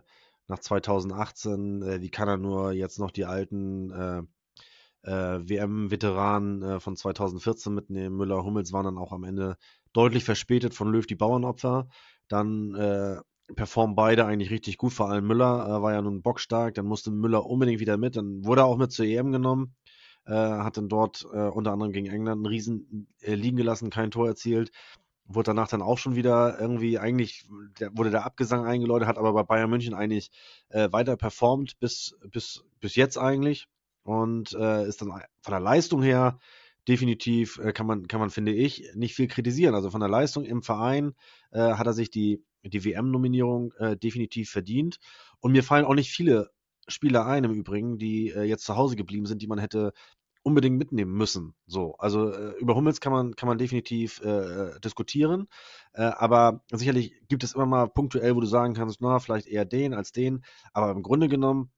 [0.48, 4.22] nach 2018, äh, wie kann er nur jetzt noch die alten äh,
[5.04, 8.16] äh, WM-Veteranen äh, von 2014 mitnehmen?
[8.18, 9.58] Müller, Hummels waren dann auch am Ende
[9.94, 11.88] deutlich verspätet von Löw die Bauernopfer.
[12.28, 13.18] Dann äh,
[13.56, 17.12] performen beide eigentlich richtig gut, vor allem Müller äh, war ja nun bockstark, dann musste
[17.12, 19.76] Müller unbedingt wieder mit, dann wurde er auch mit zur EM genommen
[20.26, 24.12] äh, hat dann dort äh, unter anderem gegen England einen Riesen äh, liegen gelassen, kein
[24.12, 24.72] Tor erzielt.
[25.28, 27.48] Wurde danach dann auch schon wieder irgendwie, eigentlich
[27.92, 30.32] wurde der Abgesang eingeläutet, hat aber bei Bayern München eigentlich
[30.70, 33.68] äh, weiter performt bis, bis, bis jetzt eigentlich.
[34.04, 36.40] Und äh, ist dann von der Leistung her
[36.88, 39.74] definitiv, äh, kann man, kann man, finde ich, nicht viel kritisieren.
[39.74, 41.16] Also von der Leistung im Verein
[41.52, 45.00] äh, hat er sich die, die WM-Nominierung äh, definitiv verdient.
[45.40, 46.52] Und mir fallen auch nicht viele
[46.88, 49.94] Spieler ein im Übrigen, die äh, jetzt zu Hause geblieben sind, die man hätte
[50.46, 51.56] unbedingt mitnehmen müssen.
[51.66, 55.48] So, also äh, über Hummels kann man kann man definitiv äh, äh, diskutieren,
[55.94, 59.66] äh, aber sicherlich gibt es immer mal punktuell, wo du sagen kannst, na vielleicht eher
[59.66, 61.72] den als den, aber im Grunde genommen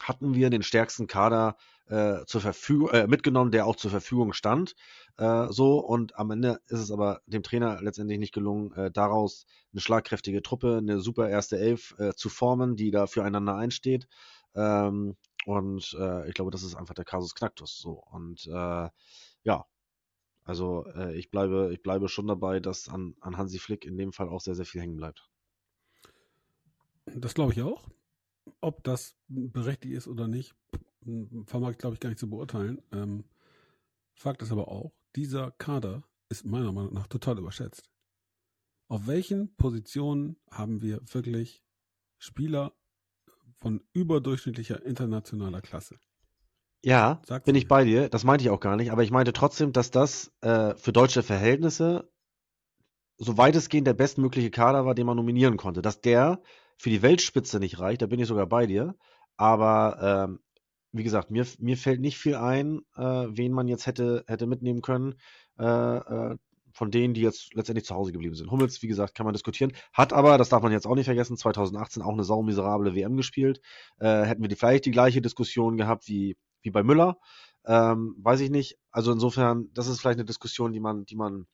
[0.00, 1.56] hatten wir den stärksten Kader
[1.86, 4.76] äh, zur Verfügung äh, mitgenommen, der auch zur Verfügung stand.
[5.16, 9.46] Äh, so und am Ende ist es aber dem Trainer letztendlich nicht gelungen, äh, daraus
[9.72, 14.06] eine schlagkräftige Truppe, eine super erste Elf äh, zu formen, die da füreinander einsteht.
[14.54, 17.78] Ähm, und äh, ich glaube, das ist einfach der Kasus Knacktus.
[17.78, 18.88] So und äh,
[19.42, 19.66] ja,
[20.44, 24.12] also äh, ich bleibe, ich bleibe schon dabei, dass an, an Hansi Flick in dem
[24.12, 25.28] Fall auch sehr, sehr viel hängen bleibt.
[27.06, 27.88] Das glaube ich auch.
[28.60, 30.54] Ob das berechtigt ist oder nicht,
[31.46, 32.82] vermag ich, glaube ich, gar nicht zu beurteilen.
[32.92, 33.24] Ähm,
[34.14, 37.90] Fakt ist aber auch, dieser Kader ist meiner Meinung nach total überschätzt.
[38.88, 41.62] Auf welchen Positionen haben wir wirklich
[42.18, 42.74] Spieler
[43.64, 45.96] von überdurchschnittlicher internationaler Klasse?
[46.84, 48.10] Ja, Sag's bin ich bei dir.
[48.10, 48.92] Das meinte ich auch gar nicht.
[48.92, 52.10] Aber ich meinte trotzdem, dass das äh, für deutsche Verhältnisse
[53.16, 55.80] so weitestgehend der bestmögliche Kader war, den man nominieren konnte.
[55.80, 56.42] Dass der
[56.76, 58.96] für die Weltspitze nicht reicht, da bin ich sogar bei dir.
[59.38, 60.40] Aber ähm,
[60.92, 64.82] wie gesagt, mir, mir fällt nicht viel ein, äh, wen man jetzt hätte, hätte mitnehmen
[64.82, 65.14] können.
[65.58, 66.36] Äh, äh,
[66.74, 68.50] von denen, die jetzt letztendlich zu Hause geblieben sind.
[68.50, 69.72] Hummels, wie gesagt, kann man diskutieren.
[69.92, 73.60] Hat aber, das darf man jetzt auch nicht vergessen, 2018 auch eine saumiserable WM gespielt.
[73.98, 77.16] Äh, hätten wir die, vielleicht die gleiche Diskussion gehabt wie, wie bei Müller.
[77.64, 78.76] Ähm, weiß ich nicht.
[78.90, 81.46] Also insofern, das ist vielleicht eine Diskussion, die man, die man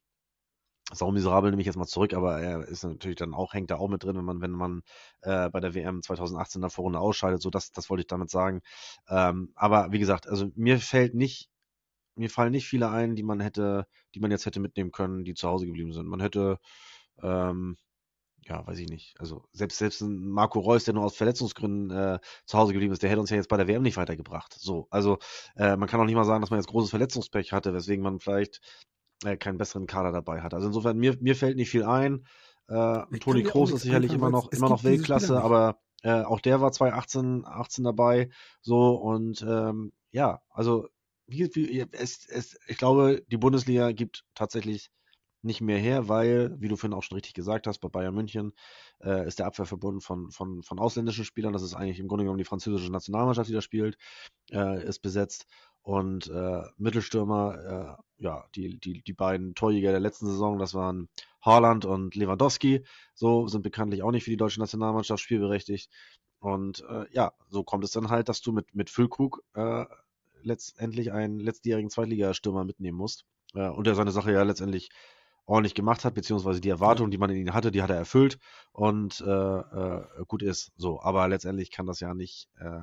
[0.92, 3.76] Sau miserabel nehme ich jetzt mal zurück, aber er ist natürlich dann auch, hängt da
[3.76, 4.82] auch mit drin, wenn man, wenn man
[5.20, 7.40] äh, bei der WM 2018 in der Vorrunde ausscheidet.
[7.40, 8.60] So, das, das wollte ich damit sagen.
[9.08, 11.48] Ähm, aber wie gesagt, also mir fällt nicht,
[12.20, 15.34] mir fallen nicht viele ein, die man hätte, die man jetzt hätte mitnehmen können, die
[15.34, 16.06] zu Hause geblieben sind.
[16.06, 16.58] Man hätte,
[17.22, 17.76] ähm,
[18.46, 19.16] ja, weiß ich nicht.
[19.18, 23.02] Also selbst selbst ein Marco Reus, der nur aus Verletzungsgründen äh, zu Hause geblieben ist,
[23.02, 24.54] der hätte uns ja jetzt bei der WM nicht weitergebracht.
[24.58, 25.18] So, also
[25.56, 28.20] äh, man kann auch nicht mal sagen, dass man jetzt großes Verletzungspech hatte, weswegen man
[28.20, 28.60] vielleicht
[29.24, 30.52] äh, keinen besseren Kader dabei hat.
[30.52, 32.26] Also insofern, mir, mir fällt nicht viel ein.
[32.68, 36.70] Äh, Toni Kroos ist sicherlich immer noch, immer noch Weltklasse, aber äh, auch der war
[36.70, 38.28] 2018 18 dabei.
[38.60, 40.88] So und ähm, ja, also
[41.30, 44.90] wie, wie, es, es, ich glaube, die Bundesliga gibt tatsächlich
[45.42, 48.52] nicht mehr her, weil, wie du vorhin auch schon richtig gesagt hast, bei Bayern München
[49.02, 52.38] äh, ist der Abwehrverbund von, von, von ausländischen Spielern, das ist eigentlich im Grunde genommen
[52.38, 53.96] die französische Nationalmannschaft, die da spielt,
[54.50, 55.46] äh, ist besetzt.
[55.82, 61.08] Und äh, Mittelstürmer, äh, ja, die, die, die beiden Torjäger der letzten Saison, das waren
[61.40, 65.90] Haaland und Lewandowski, so sind bekanntlich auch nicht für die deutsche Nationalmannschaft spielberechtigt.
[66.38, 69.86] Und äh, ja, so kommt es dann halt, dass du mit, mit Füllkrug äh,
[70.42, 73.24] letztendlich einen letztjährigen Zweitligastürmer mitnehmen musst.
[73.54, 74.90] Äh, und der seine Sache ja letztendlich
[75.46, 78.38] ordentlich gemacht hat, beziehungsweise die Erwartungen, die man in ihn hatte, die hat er erfüllt
[78.72, 80.72] und äh, äh, gut ist.
[80.76, 82.82] So, aber letztendlich kann das ja nicht äh,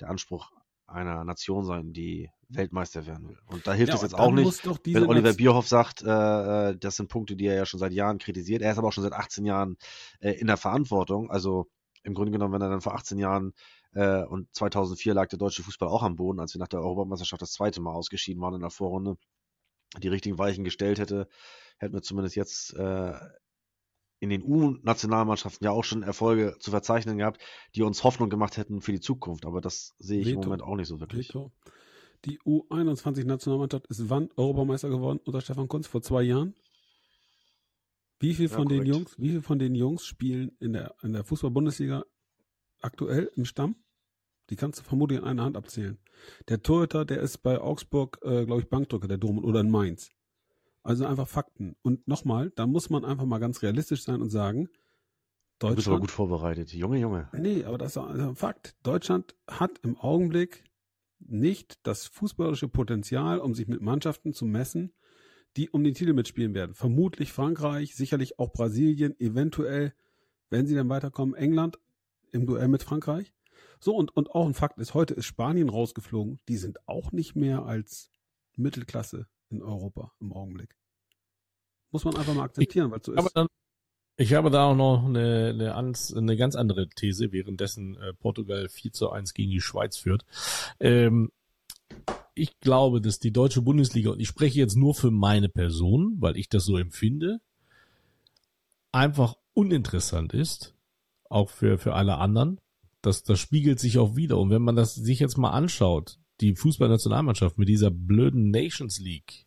[0.00, 0.50] der Anspruch
[0.86, 3.38] einer Nation sein, die Weltmeister werden will.
[3.46, 6.96] Und da hilft ja, es jetzt auch nicht, wenn Oliver Bierhoff sagt, äh, äh, das
[6.96, 8.62] sind Punkte, die er ja schon seit Jahren kritisiert.
[8.62, 9.76] Er ist aber auch schon seit 18 Jahren
[10.20, 11.30] äh, in der Verantwortung.
[11.30, 11.66] Also
[12.04, 13.52] im Grunde genommen, wenn er dann vor 18 Jahren
[13.96, 17.40] äh, und 2004 lag der deutsche Fußball auch am Boden, als wir nach der Europameisterschaft
[17.40, 19.16] das zweite Mal ausgeschieden waren in der Vorrunde,
[20.02, 21.28] die richtigen Weichen gestellt hätte,
[21.78, 23.14] hätten wir zumindest jetzt äh,
[24.20, 27.40] in den U-Nationalmannschaften ja auch schon Erfolge zu verzeichnen gehabt,
[27.74, 29.46] die uns Hoffnung gemacht hätten für die Zukunft.
[29.46, 30.40] Aber das sehe ich Veto.
[30.40, 31.30] im Moment auch nicht so wirklich.
[31.30, 31.52] Veto.
[32.26, 35.86] Die U21-Nationalmannschaft ist wann Europameister geworden unter Stefan Kunz?
[35.86, 36.54] Vor zwei Jahren?
[38.18, 41.14] Wie viel von ja, den Jungs, wie viel von den Jungs spielen in der, in
[41.14, 42.04] der Fußball-Bundesliga
[42.80, 43.76] aktuell im Stamm?
[44.50, 45.98] Die kannst du vermutlich in einer Hand abzählen.
[46.48, 50.10] Der Torhüter, der ist bei Augsburg, äh, glaube ich, Bankdrücker, der Dom oder in Mainz.
[50.82, 51.74] Also einfach Fakten.
[51.82, 54.68] Und nochmal, da muss man einfach mal ganz realistisch sein und sagen,
[55.58, 55.72] Deutschland.
[55.72, 56.72] Du bist aber gut vorbereitet.
[56.72, 57.28] Junge, Junge.
[57.32, 58.76] Nee, aber das ist ein Fakt.
[58.82, 60.64] Deutschland hat im Augenblick
[61.18, 64.92] nicht das fußballische Potenzial, um sich mit Mannschaften zu messen,
[65.56, 66.74] die um den Titel mitspielen werden.
[66.74, 69.94] Vermutlich Frankreich, sicherlich auch Brasilien, eventuell,
[70.50, 71.78] wenn sie dann weiterkommen, England
[72.32, 73.32] im Duell mit Frankreich.
[73.80, 76.40] So, und, und auch ein Fakt ist, heute ist Spanien rausgeflogen.
[76.48, 78.10] Die sind auch nicht mehr als
[78.56, 80.76] Mittelklasse in Europa im Augenblick.
[81.90, 83.30] Muss man einfach mal akzeptieren, weil so ist.
[83.34, 83.46] Dann,
[84.16, 88.92] ich habe da auch noch eine, eine, eine ganz andere These, währenddessen äh, Portugal 4
[88.92, 90.24] zu 1 gegen die Schweiz führt.
[90.80, 91.30] Ähm,
[92.34, 96.36] ich glaube, dass die deutsche Bundesliga, und ich spreche jetzt nur für meine Person, weil
[96.36, 97.40] ich das so empfinde,
[98.92, 100.74] einfach uninteressant ist,
[101.28, 102.58] auch für, für alle anderen.
[103.06, 104.36] Das, das spiegelt sich auch wieder.
[104.36, 109.46] Und wenn man das sich jetzt mal anschaut, die Fußballnationalmannschaft mit dieser blöden Nations League,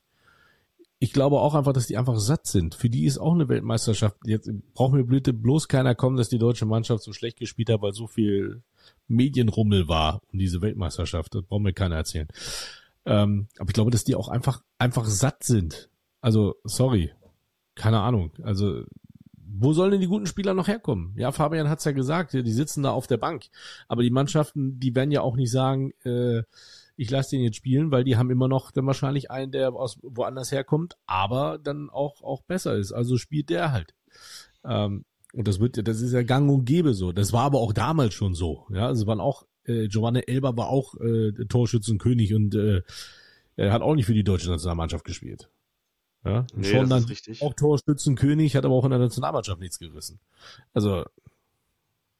[0.99, 2.73] ich glaube auch einfach, dass die einfach satt sind.
[2.73, 4.15] Für die ist auch eine Weltmeisterschaft.
[4.23, 7.81] Jetzt braucht mir bitte bloß keiner kommen, dass die deutsche Mannschaft so schlecht gespielt hat,
[7.81, 8.63] weil so viel
[9.09, 11.35] Medienrummel war um diese Weltmeisterschaft.
[11.35, 12.29] Das braucht mir keiner erzählen.
[13.05, 15.89] Ähm, aber ich glaube, dass die auch einfach, einfach satt sind.
[16.21, 17.11] Also, sorry.
[17.75, 18.31] Keine Ahnung.
[18.41, 18.85] Also,
[19.61, 21.13] wo sollen denn die guten Spieler noch herkommen?
[21.17, 23.45] Ja, Fabian hat's ja gesagt, die sitzen da auf der Bank.
[23.87, 26.43] Aber die Mannschaften, die werden ja auch nicht sagen, äh,
[26.95, 29.99] ich lasse den jetzt spielen, weil die haben immer noch dann wahrscheinlich einen, der aus
[30.01, 32.91] woanders herkommt, aber dann auch, auch besser ist.
[32.91, 33.95] Also spielt der halt.
[34.65, 37.11] Ähm, und das wird, das ist ja gang und gäbe so.
[37.11, 38.65] Das war aber auch damals schon so.
[38.71, 42.81] Ja, also waren auch, äh, Giovanni Elber war auch äh, Torschützenkönig und äh,
[43.55, 45.49] er hat auch nicht für die deutsche Nationalmannschaft gespielt.
[46.25, 47.05] Ja, nee, schon dann
[47.39, 50.19] auch Torschützenkönig, hat aber auch in der Nationalmannschaft nichts gerissen.
[50.73, 51.05] Also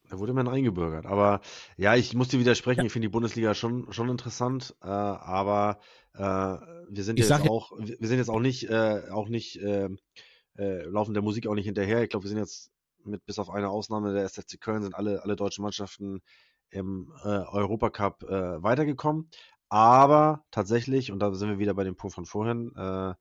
[0.10, 1.06] da wurde man eingebürgert.
[1.06, 1.42] Aber
[1.78, 2.80] ja, ich muss dir widersprechen.
[2.82, 2.86] Ja.
[2.86, 4.76] Ich finde die Bundesliga schon, schon interessant.
[4.82, 5.80] Äh, aber
[6.14, 9.90] äh, wir sind jetzt auch, wir sind jetzt auch nicht, äh, auch nicht, äh,
[10.58, 12.02] äh, laufen der Musik auch nicht hinterher.
[12.02, 12.72] Ich glaube, wir sind jetzt
[13.04, 16.22] mit bis auf eine Ausnahme der SFC Köln sind alle, alle deutschen Mannschaften
[16.70, 19.30] im äh, Europacup äh, weitergekommen.
[19.70, 23.14] Aber tatsächlich, und da sind wir wieder bei dem Punkt von vorhin, äh,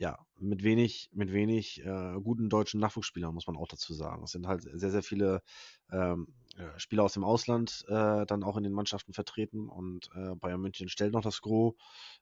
[0.00, 4.24] ja, mit wenig, mit wenig äh, guten deutschen Nachwuchsspielern, muss man auch dazu sagen.
[4.24, 5.42] Es sind halt sehr, sehr viele
[5.92, 10.34] ähm, äh, Spieler aus dem Ausland äh, dann auch in den Mannschaften vertreten und äh,
[10.36, 11.74] Bayern München stellt noch das Gros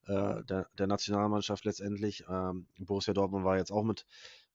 [0.07, 2.25] äh, der, der Nationalmannschaft letztendlich.
[2.29, 4.07] Ähm, Borussia Dortmund war jetzt auch mit,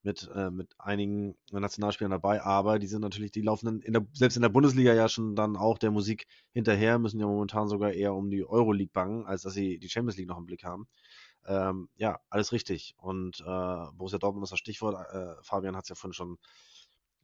[0.01, 4.35] mit, äh, mit einigen Nationalspielern dabei, aber die sind natürlich, die laufen in der, selbst
[4.35, 8.15] in der Bundesliga ja schon dann auch der Musik hinterher, müssen ja momentan sogar eher
[8.15, 10.89] um die Euroleague bangen, als dass sie die Champions League noch im Blick haben.
[11.45, 12.95] Ähm, ja, alles richtig.
[12.97, 14.95] Und äh, Borussia Dortmund ist das Stichwort.
[15.13, 16.37] Äh, Fabian hat es ja vorhin schon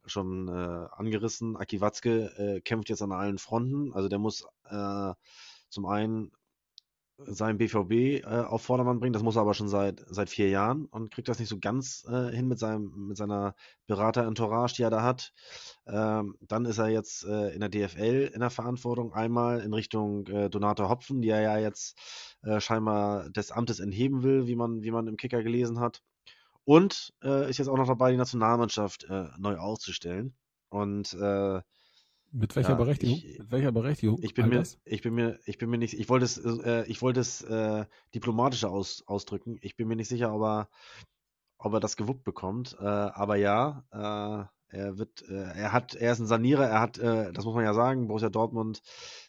[0.06, 1.56] schon äh, angerissen.
[1.56, 3.92] Aki Watzke äh, kämpft jetzt an allen Fronten.
[3.92, 5.12] Also der muss äh,
[5.68, 6.32] zum einen
[7.26, 9.12] seinen BVB äh, auf Vordermann bringen.
[9.12, 12.06] Das muss er aber schon seit seit vier Jahren und kriegt das nicht so ganz
[12.08, 13.54] äh, hin mit seinem mit seiner
[13.86, 15.32] Berater-Entourage, die er da hat.
[15.86, 20.26] Ähm, dann ist er jetzt äh, in der DFL in der Verantwortung einmal in Richtung
[20.26, 21.98] äh, Donato Hopfen, die er ja jetzt
[22.42, 26.02] äh, scheinbar des Amtes entheben will, wie man wie man im Kicker gelesen hat.
[26.64, 29.06] Und äh, ist jetzt auch noch dabei, die Nationalmannschaft
[29.38, 30.34] neu auszustellen.
[30.68, 31.16] Und
[32.32, 33.16] mit welcher ja, Berechtigung?
[33.16, 34.18] Ich, Mit welcher Berechtigung?
[34.22, 37.02] Ich bin mir, ich bin mir, ich bin mir nicht, ich wollte es, äh, ich
[37.02, 39.58] wollte es äh, diplomatischer aus, ausdrücken.
[39.60, 40.68] Ich bin mir nicht sicher, ob er,
[41.58, 42.76] ob er das gewuppt bekommt.
[42.80, 46.66] Äh, aber ja, äh, er wird, äh, er hat, er ist ein Sanierer.
[46.66, 48.82] Er hat, äh, das muss man ja sagen, Borussia Dortmund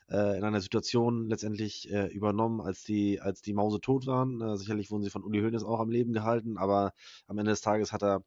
[0.08, 4.58] in einer Situation letztendlich übernommen, als die, als die Mause tot waren.
[4.58, 6.92] Sicherlich wurden sie von Uli Hoeneß auch am Leben gehalten, aber
[7.28, 8.22] am Ende des Tages hat er,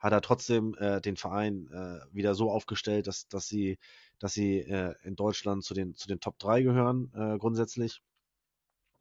[0.00, 1.68] hat er trotzdem den Verein
[2.10, 3.78] wieder so aufgestellt, dass, dass sie
[4.18, 8.02] dass sie äh, in Deutschland zu den, zu den Top 3 gehören, äh, grundsätzlich.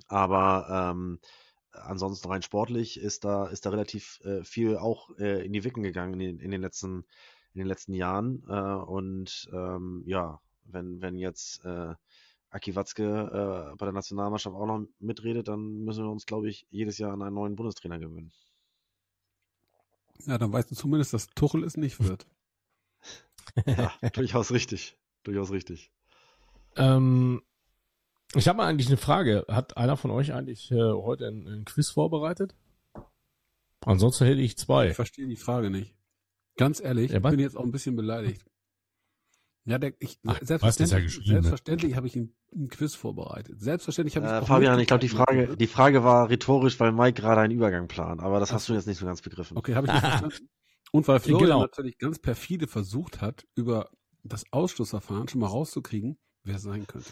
[0.07, 1.19] Aber ähm,
[1.71, 5.83] ansonsten rein sportlich ist da, ist da relativ äh, viel auch äh, in die Wicken
[5.83, 7.05] gegangen in, in, den letzten,
[7.53, 8.43] in den letzten Jahren.
[8.47, 11.95] Äh, und ähm, ja, wenn, wenn jetzt äh,
[12.49, 16.97] Aki Watzke bei der Nationalmannschaft auch noch mitredet, dann müssen wir uns, glaube ich, jedes
[16.97, 18.31] Jahr an einen neuen Bundestrainer gewöhnen.
[20.25, 22.25] Ja, dann weißt du zumindest, dass Tuchel es nicht wird.
[23.65, 25.91] ja, durchaus richtig durchaus richtig.
[26.75, 27.41] Ähm,
[28.33, 29.45] ich habe mal eigentlich eine Frage.
[29.47, 32.55] Hat einer von euch eigentlich äh, heute ein, ein, Quiz vorbereitet?
[33.85, 34.89] Ansonsten hätte ich zwei.
[34.89, 35.95] Ich verstehe die Frage nicht.
[36.57, 38.43] Ganz ehrlich, ja, ich bin jetzt auch ein bisschen beleidigt.
[39.65, 41.27] Ja, der, ich, Ach, selbstverständlich, ja ne?
[41.33, 43.59] selbstverständlich habe ich ein, ein Quiz vorbereitet.
[43.59, 47.21] Selbstverständlich habe ich Äh, Fabian, ich glaube, die Frage, die Frage war rhetorisch, weil Mike
[47.21, 49.57] gerade einen Übergang plant, aber das Ach hast du jetzt nicht so ganz begriffen.
[49.57, 50.49] Okay, habe ich nicht verstanden.
[50.91, 51.61] Und weil Florian Genau.
[51.61, 53.89] natürlich ganz perfide versucht hat, über
[54.23, 57.09] das Ausschlussverfahren schon mal rauszukriegen, wer es sein könnte.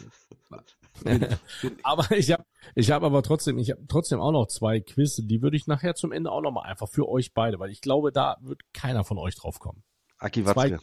[1.82, 5.42] Aber ich habe ich hab aber trotzdem, ich habe trotzdem auch noch zwei Quiz, die
[5.42, 8.12] würde ich nachher zum Ende auch noch mal einfach für euch beide, weil ich glaube,
[8.12, 9.82] da wird keiner von euch drauf kommen.
[10.18, 10.80] Aki Zwei- Watzke.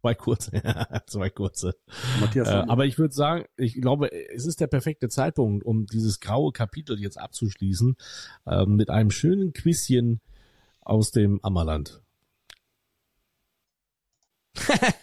[0.00, 0.50] Zwei kurze,
[1.06, 1.76] zwei kurze.
[2.18, 6.18] Matthias, Äh, aber ich würde sagen, ich glaube, es ist der perfekte Zeitpunkt, um dieses
[6.18, 7.96] graue Kapitel jetzt abzuschließen,
[8.46, 10.20] ähm, mit einem schönen Quizchen
[10.80, 12.02] aus dem Ammerland.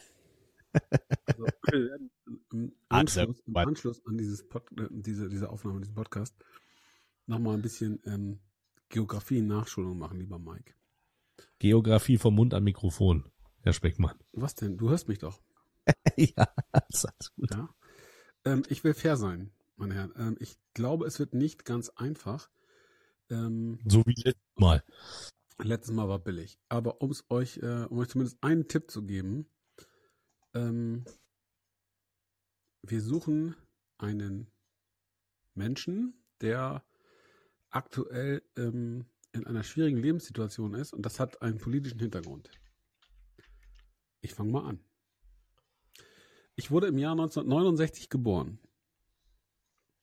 [1.25, 2.11] Also, wir werden
[2.51, 6.35] im Anschluss, im Anschluss an dieses Pod, äh, diese, diese Aufnahme, diesen Podcast,
[7.25, 8.39] nochmal ein bisschen ähm,
[8.89, 10.73] Geografie-Nachschulung machen, lieber Mike.
[11.59, 13.29] Geografie vom Mund am Mikrofon,
[13.61, 14.17] Herr Speckmann.
[14.33, 14.77] Was denn?
[14.77, 15.41] Du hörst mich doch.
[16.15, 16.47] ja,
[16.89, 17.51] ist alles gut.
[17.51, 17.69] Ja.
[18.45, 20.13] Ähm, ich will fair sein, meine Herren.
[20.17, 22.49] Ähm, ich glaube, es wird nicht ganz einfach.
[23.29, 24.83] Ähm, So wie letztes Mal.
[25.61, 26.59] letztes Mal war billig.
[26.69, 29.47] Aber um's euch, äh, um euch zumindest einen Tipp zu geben,
[30.53, 31.05] ähm,
[32.81, 33.55] wir suchen
[33.97, 34.47] einen
[35.53, 36.83] Menschen, der
[37.69, 42.49] aktuell ähm, in einer schwierigen Lebenssituation ist und das hat einen politischen Hintergrund.
[44.21, 44.79] Ich fange mal an.
[46.55, 48.59] Ich wurde im Jahr 1969 geboren.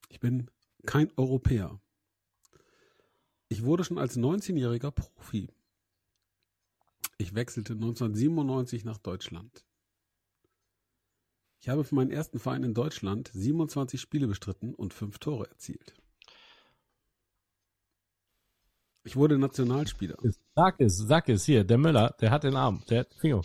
[0.08, 0.50] Ich bin
[0.86, 1.80] kein Europäer.
[3.48, 5.50] Ich wurde schon als 19-jähriger Profi.
[7.18, 9.64] Ich wechselte 1997 nach Deutschland.
[11.66, 15.96] Ich habe für meinen ersten Verein in Deutschland 27 Spiele bestritten und fünf Tore erzielt.
[19.02, 20.16] Ich wurde Nationalspieler.
[20.54, 23.42] Sag es, sag es hier, der Müller, der hat den Arm, der hat den Finger.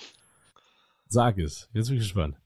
[1.07, 2.37] Sag es, jetzt bin ich gespannt.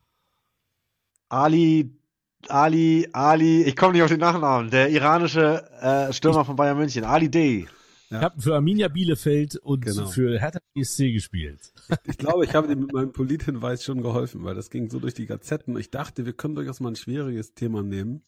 [1.27, 1.99] Ali,
[2.47, 7.03] Ali, Ali, ich komme nicht auf den Nachnamen, der iranische äh, Stürmer von Bayern München,
[7.03, 7.67] Ali Day.
[8.15, 8.19] Ja.
[8.19, 10.07] Ich habe für Arminia Bielefeld und Genau.
[10.07, 11.73] für Hertha BSC gespielt.
[12.05, 15.13] Ich glaube, ich habe dir mit meinem Polithinweis schon geholfen, weil das ging so durch
[15.13, 15.77] die Gazetten.
[15.77, 18.23] Ich dachte, wir können durchaus mal ein schwieriges Thema nehmen.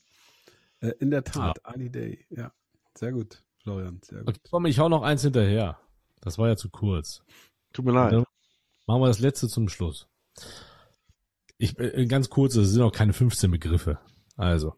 [0.80, 2.26] Äh, in der Tat, Ali Day.
[2.30, 2.52] Ja,
[2.96, 4.30] sehr gut, Florian, sehr gut.
[4.30, 5.80] Okay, komm, ich hau noch eins hinterher.
[6.22, 7.24] Das war ja zu kurz.
[7.74, 8.24] Tut mir leid.
[8.86, 10.08] Machen wir das letzte zum Schluss.
[11.58, 14.00] Ich, äh, ganz kurz, es sind auch keine 15 Begriffe.
[14.36, 14.76] Also.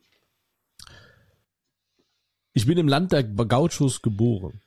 [2.54, 4.62] Ich bin im Land der Gauchos geboren.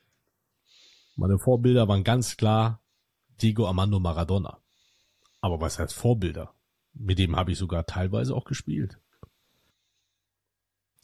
[1.17, 2.81] Meine Vorbilder waren ganz klar
[3.41, 4.59] Diego Armando Maradona.
[5.41, 6.55] Aber was heißt Vorbilder?
[6.95, 9.01] Mit dem habe ich sogar teilweise auch gespielt.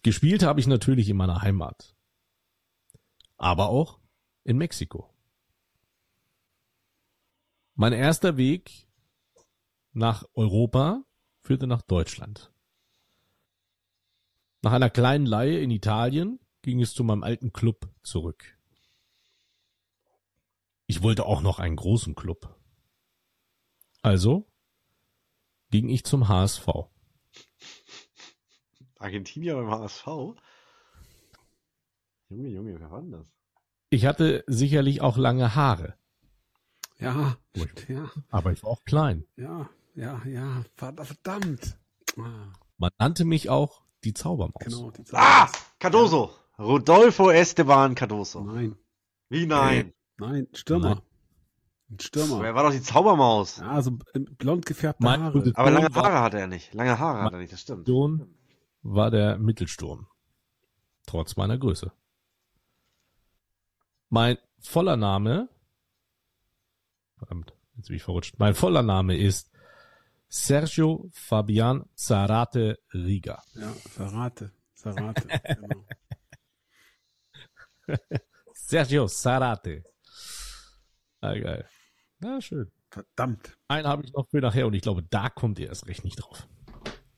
[0.02, 1.94] Gespielt habe ich natürlich in meiner Heimat.
[3.36, 3.98] Aber auch
[4.44, 5.12] in Mexiko.
[7.74, 8.88] Mein erster Weg
[9.92, 11.04] nach Europa
[11.42, 12.52] führte nach Deutschland.
[14.62, 18.57] Nach einer kleinen Leihe in Italien ging es zu meinem alten Club zurück.
[20.90, 22.58] Ich wollte auch noch einen großen Club.
[24.02, 24.50] Also
[25.70, 26.66] ging ich zum HSV.
[28.98, 30.06] Argentinier beim HSV?
[32.30, 33.32] Junge, Junge, wer war denn das?
[33.90, 35.94] Ich hatte sicherlich auch lange Haare,
[36.98, 37.36] Ja,
[37.88, 39.24] ja, aber ich war auch klein.
[39.36, 41.78] ja, ja, ja, verdammt.
[42.18, 44.62] Ah, Man nannte mich auch die Zaubermaus.
[44.64, 45.20] genau, die Zeit.
[45.20, 45.50] Ah!
[45.78, 46.34] Cardoso!
[46.58, 48.42] Rodolfo Esteban Cardoso.
[48.42, 48.76] Nein,
[49.28, 49.92] Wie nein?
[50.18, 50.88] Nein, Stürmer.
[50.96, 51.00] Nein.
[51.90, 52.44] Ein Stürmer.
[52.44, 53.58] Er war doch die Zaubermaus.
[53.58, 55.52] Ja, so ähm, blond gefärbte Mein Haare.
[55.54, 56.74] Aber lange Haare hatte er nicht.
[56.74, 57.86] Lange Haare hat er nicht, das stimmt.
[57.86, 58.34] Position
[58.82, 60.06] war der Mittelsturm.
[61.06, 61.92] Trotz meiner Größe.
[64.10, 65.48] Mein voller Name,
[67.16, 68.38] verdammt, jetzt bin ich verrutscht.
[68.38, 69.50] Mein voller Name ist
[70.28, 73.42] Sergio Fabian Zarate Riga.
[73.54, 75.28] Ja, verrate, verrate.
[75.60, 75.84] genau.
[78.52, 79.84] Sergio Zarate.
[81.20, 81.68] Ah, geil.
[82.20, 82.70] Na, schön.
[82.90, 83.56] Verdammt.
[83.68, 86.16] Einen habe ich noch für nachher und ich glaube, da kommt ihr erst recht nicht
[86.16, 86.48] drauf.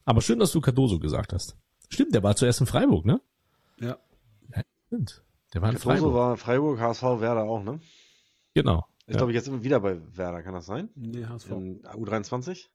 [0.05, 1.57] Aber schön, dass du Cardoso gesagt hast.
[1.89, 3.21] Stimmt, der war zuerst in Freiburg, ne?
[3.81, 3.99] Ja,
[4.87, 5.25] Stimmt.
[5.55, 6.15] Der war in Cardoso Freiburg.
[6.15, 7.81] war Freiburg, HSV, Werder auch, ne?
[8.55, 8.87] Genau.
[9.07, 9.17] Ist, Ja.
[9.19, 10.91] glaube ich, jetzt immer wieder bei Werder, kann das sein?
[10.97, 11.51] nee, HSV.
[11.51, 12.69] In U23?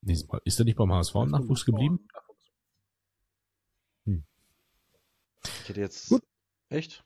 [0.00, 2.08] Diesmal- Ist er nicht beim HSV im Nachwuchs geblieben?
[5.44, 6.08] Ich hätte jetzt.
[6.08, 6.22] Gut.
[6.70, 7.04] Echt?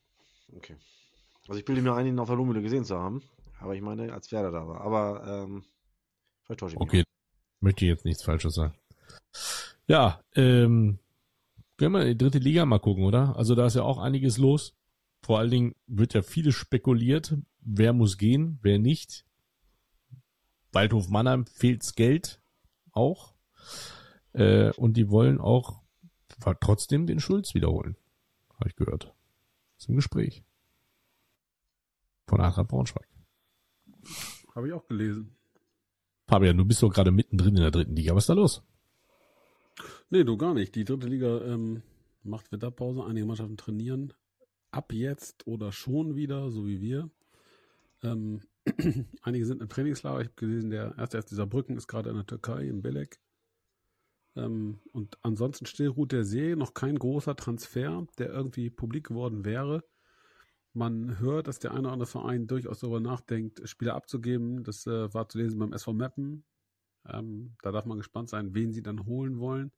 [0.54, 0.76] Okay.
[1.48, 3.22] Also ich bilde mir ein, ihn auf der Lumele gesehen zu haben.
[3.60, 4.80] Aber ich meine, als Werder da war.
[4.80, 5.64] Aber, ähm,
[6.44, 6.88] vielleicht täusche ich mich.
[6.88, 7.04] Okay,
[7.60, 8.74] möchte ich jetzt nichts Falsches sagen.
[9.86, 10.98] Ja, ähm,
[11.76, 13.36] können wir in die dritte Liga mal gucken, oder?
[13.36, 14.74] Also da ist ja auch einiges los.
[15.22, 17.36] Vor allen Dingen wird ja vieles spekuliert.
[17.60, 19.24] Wer muss gehen, wer nicht?
[20.72, 22.40] Waldhof Mannheim fehlt's Geld.
[22.92, 23.34] auch.
[24.32, 25.82] Äh, und die wollen auch
[26.60, 27.96] trotzdem den Schulz wiederholen.
[28.58, 29.14] Habe ich gehört.
[29.78, 30.42] Ist im Gespräch.
[32.26, 33.08] Von Eintracht Braunschweig.
[34.54, 35.36] Habe ich auch gelesen.
[36.28, 38.14] Fabian, du bist doch gerade mittendrin in der dritten Liga.
[38.14, 38.62] Was ist da los?
[40.10, 40.74] Nee, du gar nicht.
[40.74, 41.82] Die dritte Liga ähm,
[42.22, 43.04] macht Wetterpause.
[43.04, 44.12] Einige Mannschaften trainieren
[44.70, 47.10] ab jetzt oder schon wieder, so wie wir.
[48.02, 48.40] Ähm,
[49.22, 50.20] einige sind im Trainingslager.
[50.20, 53.20] Ich habe gelesen, der erste erst dieser Brücken ist gerade in der Türkei, in Belek.
[54.34, 59.44] Ähm, und ansonsten still ruht der See, noch kein großer Transfer, der irgendwie publik geworden
[59.44, 59.84] wäre.
[60.74, 64.64] Man hört, dass der eine oder andere Verein durchaus darüber nachdenkt, Spieler abzugeben.
[64.64, 66.44] Das äh, war zu lesen beim SV Meppen.
[67.06, 69.72] Ähm, da darf man gespannt sein, wen sie dann holen wollen.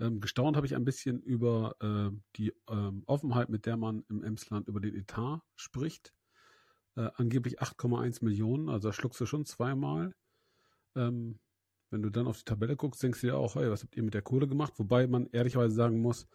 [0.00, 4.24] Ähm, gestaunt habe ich ein bisschen über äh, die ähm, Offenheit, mit der man im
[4.24, 6.12] Emsland über den Etat spricht.
[6.96, 10.14] Äh, angeblich 8,1 Millionen, also schluckst du schon zweimal.
[10.96, 11.38] Ähm,
[11.90, 14.02] wenn du dann auf die Tabelle guckst, denkst du dir auch, hey, was habt ihr
[14.02, 14.72] mit der Kohle gemacht?
[14.78, 16.26] Wobei man ehrlicherweise sagen muss,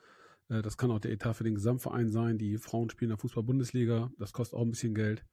[0.49, 2.37] das kann auch der Etat für den Gesamtverein sein.
[2.37, 4.11] Die Frauen spielen in der Fußball-Bundesliga.
[4.17, 5.23] Das kostet auch ein bisschen Geld.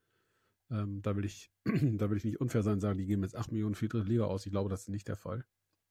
[0.71, 3.53] Ähm, da will ich, da will ich nicht unfair sein, sagen, die geben jetzt 8
[3.53, 4.47] Millionen für die dritte Liga aus.
[4.47, 5.45] Ich glaube, das ist nicht der Fall.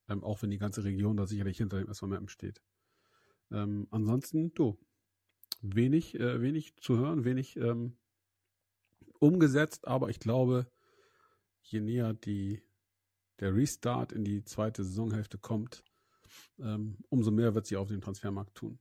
[0.07, 2.61] Ähm, auch wenn die ganze Region da sicherlich hinter dem SV Meppen steht.
[3.51, 4.77] Ähm, ansonsten, du,
[5.61, 7.97] wenig, äh, wenig zu hören, wenig ähm,
[9.19, 10.69] umgesetzt, aber ich glaube,
[11.61, 12.61] je näher die,
[13.39, 15.83] der Restart in die zweite Saisonhälfte kommt,
[16.59, 18.79] ähm, umso mehr wird sie auf dem Transfermarkt tun.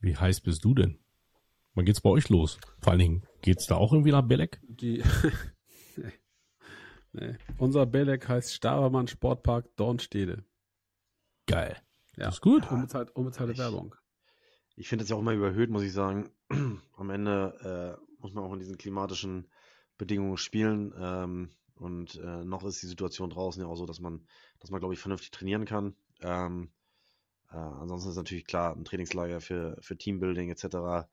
[0.00, 0.98] Wie heiß bist du denn?
[1.74, 2.58] Wann geht's bei euch los?
[2.80, 4.60] Vor allen Dingen, geht's da auch irgendwie nach Belek?
[4.62, 5.04] Die,
[5.96, 6.12] nee.
[7.12, 7.36] nee.
[7.58, 10.44] Unser Belek heißt Stabermann Sportpark Dornstede.
[11.46, 11.76] Geil.
[12.16, 12.26] Ja.
[12.26, 12.70] Das ist gut.
[12.70, 13.94] Unbezahlte, unbezahlte ich, Werbung.
[14.74, 16.30] Ich finde das ja auch immer überhöht, muss ich sagen.
[16.96, 19.48] Am Ende äh, muss man auch in diesen klimatischen
[19.98, 20.94] Bedingungen spielen.
[20.98, 24.26] Ähm, und äh, noch ist die Situation draußen ja auch so, dass man,
[24.58, 25.94] dass man, glaube ich, vernünftig trainieren kann.
[26.20, 26.70] Ähm,
[27.50, 31.08] äh, ansonsten ist natürlich klar, ein Trainingslager für, für Teambuilding etc.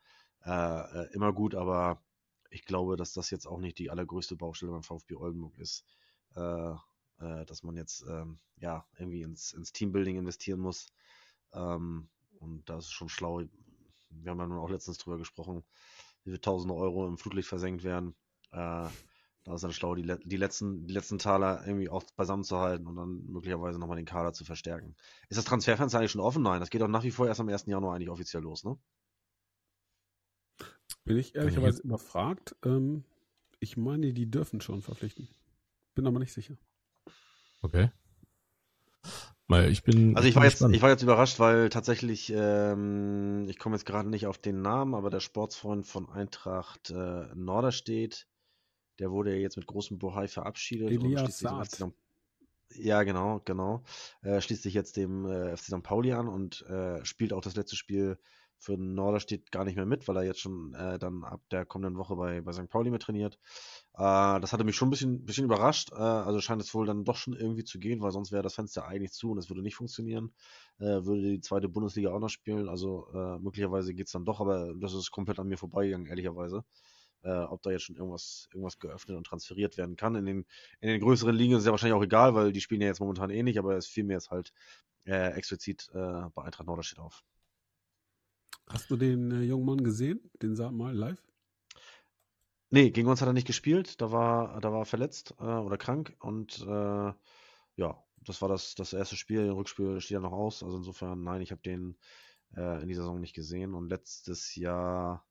[0.46, 2.02] Äh, äh, immer gut, aber
[2.50, 5.86] ich glaube, dass das jetzt auch nicht die allergrößte Baustelle beim VfB Oldenburg ist,
[6.36, 6.72] äh,
[7.20, 10.88] äh, dass man jetzt ähm, ja irgendwie ins, ins Teambuilding investieren muss.
[11.54, 12.10] Ähm,
[12.40, 13.42] und das ist schon schlau.
[14.10, 15.64] Wir haben ja nun auch letztens drüber gesprochen,
[16.24, 18.16] wie viele tausende Euro im Flutlicht versenkt werden.
[19.48, 22.86] Da ist dann schlau, die, die, letzten, die letzten Taler irgendwie auch beisammen zu halten
[22.86, 24.94] und dann möglicherweise nochmal den Kader zu verstärken.
[25.30, 26.44] Ist das Transferfenster eigentlich schon offen?
[26.44, 27.66] Nein, das geht doch nach wie vor erst am 1.
[27.68, 28.78] Januar eigentlich offiziell los, ne?
[31.06, 32.58] Bin ich ehrlicherweise überfragt.
[32.66, 33.06] Ähm,
[33.62, 35.30] ich meine, die dürfen schon verpflichten.
[35.96, 36.58] Bin aber nicht sicher.
[37.62, 37.90] Okay.
[39.48, 40.18] Weil ich bin.
[40.18, 44.10] Also ich war jetzt, ich war jetzt überrascht, weil tatsächlich, ähm, ich komme jetzt gerade
[44.10, 48.28] nicht auf den Namen, aber der Sportsfreund von Eintracht äh, Norderstedt,
[49.00, 50.90] der wurde ja jetzt mit großem Bohai verabschiedet.
[50.90, 51.92] Elias Saad.
[52.74, 53.84] Ja, genau, genau.
[54.22, 55.84] Äh, schließt sich jetzt dem äh, FC St.
[55.84, 58.18] Pauli an und äh, spielt auch das letzte Spiel
[58.60, 61.98] für Norderstedt gar nicht mehr mit, weil er jetzt schon äh, dann ab der kommenden
[61.98, 62.70] Woche bei, bei St.
[62.70, 63.40] Pauli mit trainiert.
[63.94, 65.92] Äh, das hatte mich schon ein bisschen, bisschen überrascht.
[65.92, 68.56] Äh, also scheint es wohl dann doch schon irgendwie zu gehen, weil sonst wäre das
[68.56, 70.34] Fenster eigentlich zu und es würde nicht funktionieren.
[70.80, 72.70] Würde die zweite Bundesliga auch noch spielen.
[72.70, 73.08] Also
[73.42, 76.64] möglicherweise geht es dann doch, aber das ist komplett an mir vorbeigegangen, ehrlicherweise
[77.28, 80.16] äh, ob da jetzt schon irgendwas, irgendwas geöffnet und transferiert werden kann.
[80.16, 80.46] In den,
[80.80, 83.02] in den größeren Ligen ist es ja wahrscheinlich auch egal, weil die spielen ja jetzt
[83.02, 84.54] momentan eh nicht, aber es fiel mir jetzt halt
[85.06, 87.24] äh, explizit äh, bei Eintracht Norderstedt auf.
[88.68, 90.32] Hast du den äh, jungen Mann gesehen?
[90.42, 91.22] Den sah mal live?
[92.70, 94.02] Nee, gegen uns hat er nicht gespielt.
[94.02, 97.14] Da war, da war er verletzt äh, oder krank und äh,
[97.76, 99.48] ja, das war das, das erste Spiel.
[99.48, 100.64] Das Rückspiel steht ja noch aus.
[100.64, 101.98] Also insofern, nein, ich habe den
[102.56, 103.76] in dieser Saison nicht gesehen.
[103.76, 105.27] Und letztes Jahr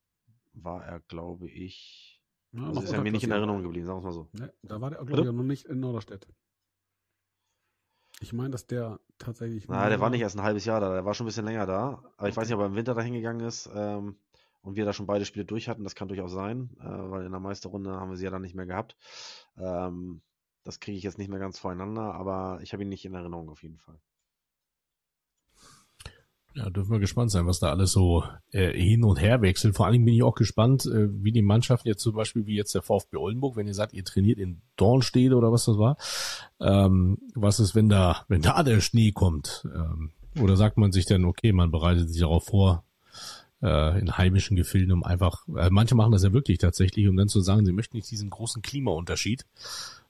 [0.57, 2.21] war er, glaube ich.
[2.53, 4.29] Ja, also ist er mir nicht in Erinnerung geblieben, sagen wir mal so.
[4.33, 6.27] Ne, da war der, glaube ich, noch nicht in Norderstedt.
[8.21, 9.69] Ich meine, dass der tatsächlich.
[9.69, 11.67] Na, der war nicht erst ein halbes Jahr da, der war schon ein bisschen länger
[11.67, 12.03] da.
[12.17, 14.19] Aber ich weiß nicht, ob er im Winter da hingegangen ist ähm,
[14.63, 15.85] und wir da schon beide Spiele durch hatten.
[15.85, 18.55] Das kann durchaus sein, äh, weil in der Meisterrunde haben wir sie ja dann nicht
[18.55, 18.97] mehr gehabt.
[19.59, 20.23] Ähm,
[20.65, 23.51] das kriege ich jetzt nicht mehr ganz voreinander, aber ich habe ihn nicht in Erinnerung
[23.51, 24.01] auf jeden Fall.
[26.57, 29.77] Ja, dürfen wir gespannt sein, was da alles so äh, hin und her wechselt.
[29.77, 32.57] Vor allen Dingen bin ich auch gespannt, äh, wie die Mannschaften jetzt zum Beispiel, wie
[32.57, 35.99] jetzt der VfB Oldenburg, wenn ihr sagt, ihr trainiert in Dornstede oder was das war,
[36.59, 39.69] ähm, was ist, wenn da, wenn da der Schnee kommt?
[39.75, 42.85] Ähm, oder sagt man sich dann, okay, man bereitet sich darauf vor,
[43.63, 47.29] äh, in heimischen Gefilden, um einfach, äh, manche machen das ja wirklich tatsächlich, um dann
[47.29, 49.45] zu sagen, sie möchten nicht diesen großen Klimaunterschied,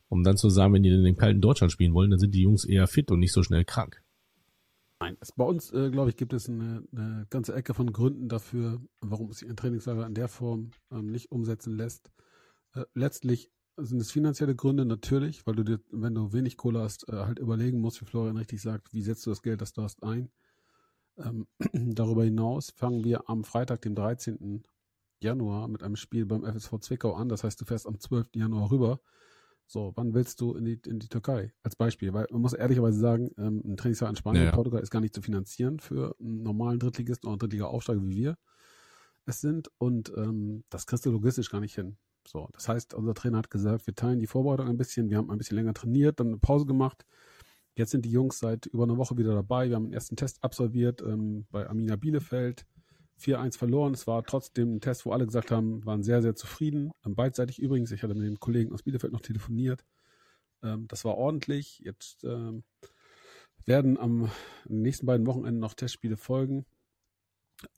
[0.08, 2.42] um dann zu sagen, wenn die in dem kalten Deutschland spielen wollen, dann sind die
[2.42, 4.00] Jungs eher fit und nicht so schnell krank.
[5.00, 8.28] Nein, es, bei uns, äh, glaube ich, gibt es eine, eine, ganze Ecke von Gründen
[8.28, 12.10] dafür, warum sich ein Trainingslager in der Form ähm, nicht umsetzen lässt.
[12.74, 17.08] Äh, letztlich sind es finanzielle Gründe natürlich, weil du dir, wenn du wenig Kohle hast,
[17.10, 19.82] äh, halt überlegen musst, wie Florian richtig sagt, wie setzt du das Geld, das du
[19.82, 20.30] hast, ein.
[21.18, 24.62] Ähm, darüber hinaus fangen wir am Freitag, dem 13.
[25.20, 27.28] Januar mit einem Spiel beim FSV Zwickau an.
[27.28, 28.28] Das heißt, du fährst am 12.
[28.34, 29.00] Januar rüber.
[29.66, 31.52] So, wann willst du in die, in die Türkei?
[31.62, 34.52] Als Beispiel, weil man muss ehrlicherweise sagen, ähm, ein Trainingsjahr in Spanien, ja.
[34.52, 38.38] Portugal ist gar nicht zu finanzieren für einen normalen Drittligisten oder Drittliga-Aufsteiger wie wir
[39.26, 41.96] es sind und ähm, das kriegst du logistisch gar nicht hin.
[42.26, 45.30] So, das heißt, unser Trainer hat gesagt, wir teilen die Vorbereitung ein bisschen, wir haben
[45.30, 47.04] ein bisschen länger trainiert, dann eine Pause gemacht.
[47.74, 49.68] Jetzt sind die Jungs seit über einer Woche wieder dabei.
[49.68, 52.66] Wir haben den ersten Test absolviert ähm, bei Amina Bielefeld.
[53.20, 53.94] 4-1 verloren.
[53.94, 56.92] Es war trotzdem ein Test, wo alle gesagt haben, waren sehr, sehr zufrieden.
[57.04, 57.90] Ähm, beidseitig übrigens.
[57.92, 59.84] Ich hatte mit den Kollegen aus Bielefeld noch telefoniert.
[60.62, 61.80] Ähm, das war ordentlich.
[61.84, 62.64] Jetzt ähm,
[63.64, 64.30] werden am
[64.68, 66.66] nächsten beiden Wochenenden noch Testspiele folgen.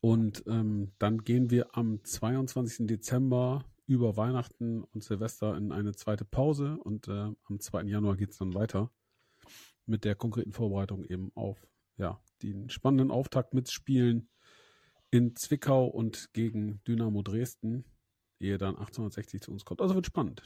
[0.01, 2.89] Und dann gehen wir am 22.
[2.89, 7.84] Dezember über Weihnachten und Silvester in eine zweite Pause und äh, am 2.
[7.84, 8.91] Januar geht es dann weiter
[9.86, 11.66] mit der konkreten Vorbereitung eben auf
[11.97, 14.28] ja, den spannenden Auftakt mitspielen
[15.11, 17.85] in Zwickau und gegen Dynamo Dresden,
[18.41, 19.81] ehe dann 1860 zu uns kommt.
[19.81, 20.43] Also wird spannend.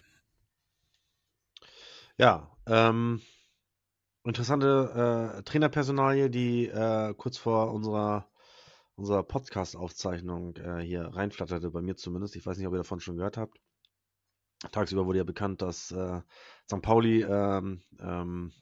[2.18, 3.20] Ja, ähm,
[4.24, 8.28] interessante äh, Trainerpersonalie, die äh, kurz vor unserer
[8.94, 12.36] unserer Podcast-Aufzeichnung äh, hier reinflatterte, bei mir zumindest.
[12.36, 13.58] Ich weiß nicht, ob ihr davon schon gehört habt.
[14.70, 16.20] Tagsüber wurde ja bekannt, dass äh,
[16.70, 16.82] St.
[16.82, 18.52] Pauli, ähm, ähm,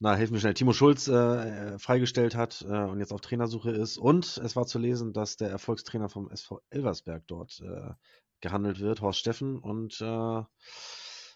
[0.00, 3.96] na, helfen mir schnell, Timo Schulz äh, freigestellt hat äh, und jetzt auf Trainersuche ist.
[3.96, 7.92] Und es war zu lesen, dass der Erfolgstrainer vom SV Elversberg dort äh,
[8.40, 9.58] gehandelt wird, Horst Steffen.
[9.58, 10.42] Und äh,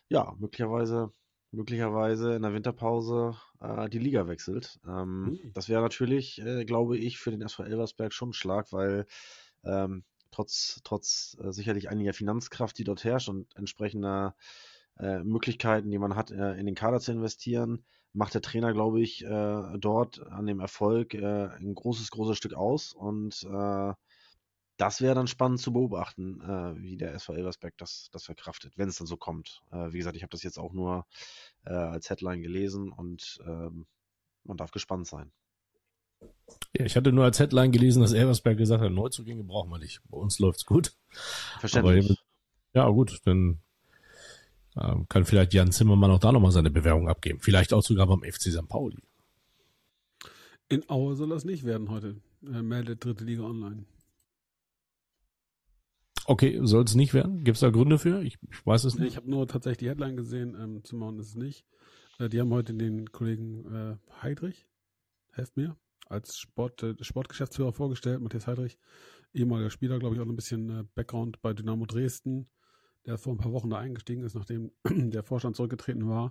[0.09, 1.13] ja, möglicherweise
[1.51, 4.79] möglicherweise in der Winterpause äh, die Liga wechselt.
[4.87, 5.53] Ähm, mhm.
[5.55, 9.07] Das wäre natürlich, äh, glaube ich, für den SV Elversberg schon ein Schlag, weil
[9.65, 14.37] ähm, trotz, trotz äh, sicherlich einiger Finanzkraft, die dort herrscht und entsprechender
[14.99, 19.01] äh, Möglichkeiten, die man hat, äh, in den Kader zu investieren, macht der Trainer, glaube
[19.01, 23.47] ich, äh, dort an dem Erfolg ein großes, großes Stück aus und
[24.79, 28.89] das wäre dann spannend zu beobachten, äh, wie der SV Elversberg das, das verkraftet, wenn
[28.89, 29.61] es dann so kommt.
[29.73, 31.05] Äh, wie gesagt, ich habe das jetzt auch nur
[31.67, 33.87] äh, als Headline gelesen und ähm,
[34.45, 35.33] man darf gespannt sein.
[36.77, 40.01] Ja, ich hatte nur als Headline gelesen, dass Elversberg gesagt hat, Neuzugänge brauchen wir nicht.
[40.09, 40.97] Bei uns läuft's gut.
[41.59, 42.11] Verständlich.
[42.11, 42.19] Aber,
[42.75, 43.61] ja, gut, dann
[44.81, 47.41] ähm, kann vielleicht Jan Zimmermann auch da nochmal seine Bewerbung abgeben.
[47.41, 48.69] Vielleicht auch sogar beim FC St.
[48.69, 49.03] Pauli.
[50.69, 52.17] In Aue soll das nicht werden heute.
[52.43, 53.85] Er meldet dritte Liga online.
[56.27, 57.43] Okay, soll es nicht werden?
[57.43, 58.23] Gibt es da Gründe für?
[58.23, 59.09] Ich, ich weiß es nicht.
[59.09, 61.65] Ich habe nur tatsächlich die Headline gesehen, ähm, machen ist es nicht.
[62.19, 64.67] Äh, die haben heute den Kollegen äh, Heidrich,
[65.33, 65.75] helft mir,
[66.07, 68.79] als Sport, äh, Sportgeschäftsführer vorgestellt, Matthias Heidrich,
[69.33, 72.47] ehemaliger Spieler, glaube ich, auch ein bisschen äh, Background bei Dynamo Dresden,
[73.07, 76.31] der vor ein paar Wochen da eingestiegen ist, nachdem der Vorstand zurückgetreten war.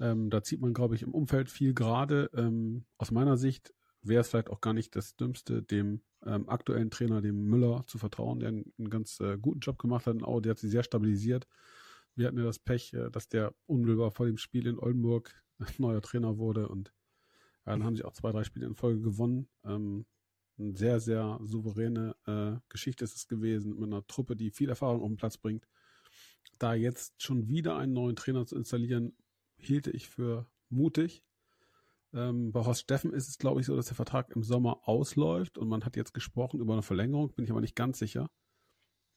[0.00, 2.30] Ähm, da zieht man, glaube ich, im Umfeld viel gerade.
[2.34, 6.90] Ähm, aus meiner Sicht wäre es vielleicht auch gar nicht das Dümmste, dem ähm, aktuellen
[6.90, 10.40] Trainer, dem Müller, zu vertrauen, der einen, einen ganz äh, guten Job gemacht hat in.
[10.40, 11.46] Der hat sie sehr stabilisiert.
[12.14, 15.34] Wir hatten ja das Pech, äh, dass der unmittelbar vor dem Spiel in Oldenburg
[15.78, 16.92] neuer Trainer wurde und
[17.66, 19.48] ja, dann haben sie auch zwei, drei Spiele in Folge gewonnen.
[19.64, 20.06] Ähm,
[20.58, 25.02] eine sehr, sehr souveräne äh, Geschichte ist es gewesen mit einer Truppe, die viel Erfahrung
[25.02, 25.68] auf den Platz bringt.
[26.58, 29.16] Da jetzt schon wieder einen neuen Trainer zu installieren,
[29.56, 31.22] hielte ich für mutig.
[32.12, 35.58] Ähm, bei Horst Steffen ist es, glaube ich, so, dass der Vertrag im Sommer ausläuft
[35.58, 38.28] und man hat jetzt gesprochen über eine Verlängerung, bin ich aber nicht ganz sicher.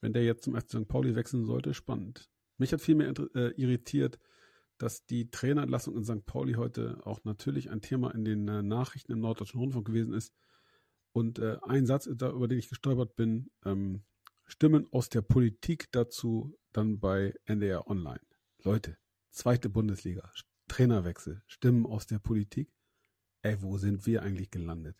[0.00, 0.88] Wenn der jetzt zum FC St.
[0.88, 2.28] Pauli wechseln sollte, spannend.
[2.58, 4.18] Mich hat vielmehr äh, irritiert,
[4.78, 6.26] dass die Trainerentlassung in St.
[6.26, 10.34] Pauli heute auch natürlich ein Thema in den äh, Nachrichten im Norddeutschen Rundfunk gewesen ist.
[11.12, 14.02] Und äh, ein Satz, da, über den ich gestolpert bin, ähm,
[14.46, 18.20] Stimmen aus der Politik dazu dann bei NDR Online.
[18.62, 18.98] Leute,
[19.30, 20.30] zweite Bundesliga,
[20.68, 22.72] Trainerwechsel, Stimmen aus der Politik
[23.42, 24.96] ey, wo sind wir eigentlich gelandet?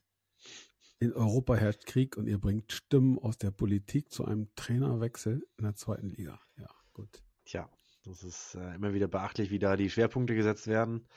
[0.98, 5.64] In Europa herrscht Krieg und ihr bringt Stimmen aus der Politik zu einem Trainerwechsel in
[5.64, 6.40] der zweiten Liga.
[6.56, 7.22] Ja, gut.
[7.44, 7.68] Tja,
[8.04, 11.08] das ist äh, immer wieder beachtlich, wie da die Schwerpunkte gesetzt werden.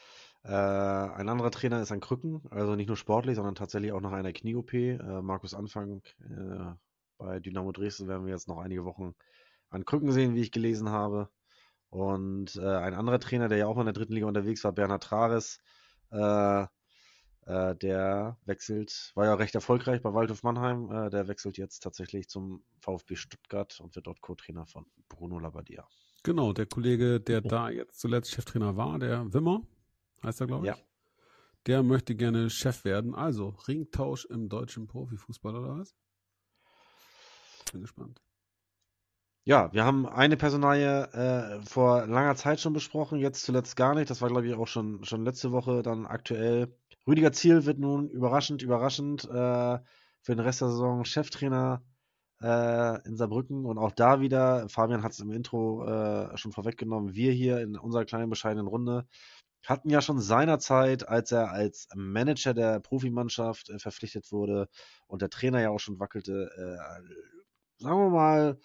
[0.44, 4.12] Äh, ein anderer Trainer ist an Krücken, also nicht nur sportlich, sondern tatsächlich auch nach
[4.12, 4.74] einer Knie-OP.
[4.74, 6.74] Äh, Markus Anfang äh,
[7.18, 9.16] bei Dynamo Dresden werden wir jetzt noch einige Wochen
[9.70, 11.30] an Krücken sehen, wie ich gelesen habe.
[11.90, 15.04] Und äh, ein anderer Trainer, der ja auch in der dritten Liga unterwegs war, Bernhard
[15.04, 15.62] Trares,
[16.12, 16.66] äh,
[17.46, 20.92] äh, der wechselt, war ja recht erfolgreich bei Waldhof Mannheim.
[20.92, 25.88] Äh, der wechselt jetzt tatsächlich zum VfB Stuttgart und wird dort Co-Trainer von Bruno Labbadia.
[26.24, 29.62] Genau, der Kollege, der da jetzt zuletzt Cheftrainer war, der Wimmer,
[30.24, 30.76] heißt er, glaube ich.
[30.76, 30.82] Ja.
[31.68, 33.14] Der möchte gerne Chef werden.
[33.14, 35.96] Also, Ringtausch im deutschen Profifußball oder was?
[37.72, 38.22] Bin gespannt.
[39.48, 44.10] Ja, wir haben eine Personalie äh, vor langer Zeit schon besprochen, jetzt zuletzt gar nicht.
[44.10, 46.76] Das war, glaube ich, auch schon, schon letzte Woche dann aktuell.
[47.08, 49.78] Rüdiger Ziel wird nun überraschend, überraschend äh,
[50.22, 51.84] für den Rest der Saison Cheftrainer
[52.42, 53.66] äh, in Saarbrücken.
[53.66, 57.78] Und auch da wieder, Fabian hat es im Intro äh, schon vorweggenommen, wir hier in
[57.78, 59.06] unserer kleinen bescheidenen Runde
[59.66, 64.70] hatten ja schon seinerzeit, als er als Manager der Profimannschaft äh, verpflichtet wurde
[65.08, 67.35] und der Trainer ja auch schon wackelte, äh,
[67.80, 68.60] sagen wir mal,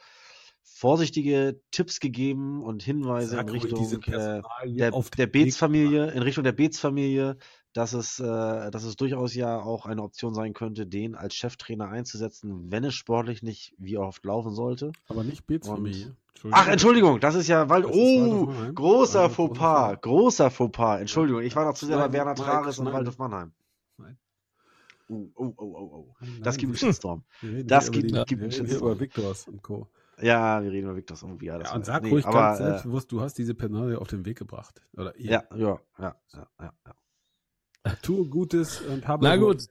[0.63, 6.53] vorsichtige Tipps gegeben und Hinweise Sag in Richtung äh, der, der Beets-Familie, in Richtung der
[6.53, 7.37] Beets-Familie,
[7.75, 11.89] dass es, äh, dass es durchaus ja auch eine Option sein könnte, den als Cheftrainer
[11.89, 14.93] einzusetzen, wenn es sportlich nicht wie oft laufen sollte.
[15.09, 16.17] Aber nicht Beets-Familie.
[16.51, 17.85] Ach, Entschuldigung, das ist ja Wald.
[17.87, 21.01] Oh, großer Fauxpas, großer Fauxpas.
[21.01, 23.53] Entschuldigung, ich war noch zu sehr bei Werner Trares und Waldhof Mannheim.
[25.11, 26.25] Oh, oh, oh, oh, oh.
[26.41, 27.25] Das gibt einen Shitstorm.
[27.65, 28.93] Das gibt, einen Shitstorm.
[28.93, 29.89] über Victors und Co.
[30.23, 31.47] Ja, wir reden über Victor irgendwie.
[31.47, 34.25] Ja, ja und sag nee, ruhig aber, ganz selbstbewusst, du hast diese Personalie auf den
[34.25, 34.81] Weg gebracht.
[34.97, 35.31] Oder ihr.
[35.31, 36.75] Ja, ja, ja, ja, ja.
[36.87, 37.93] ja.
[38.03, 39.25] Tu Gutes und habe.
[39.25, 39.67] Na gut.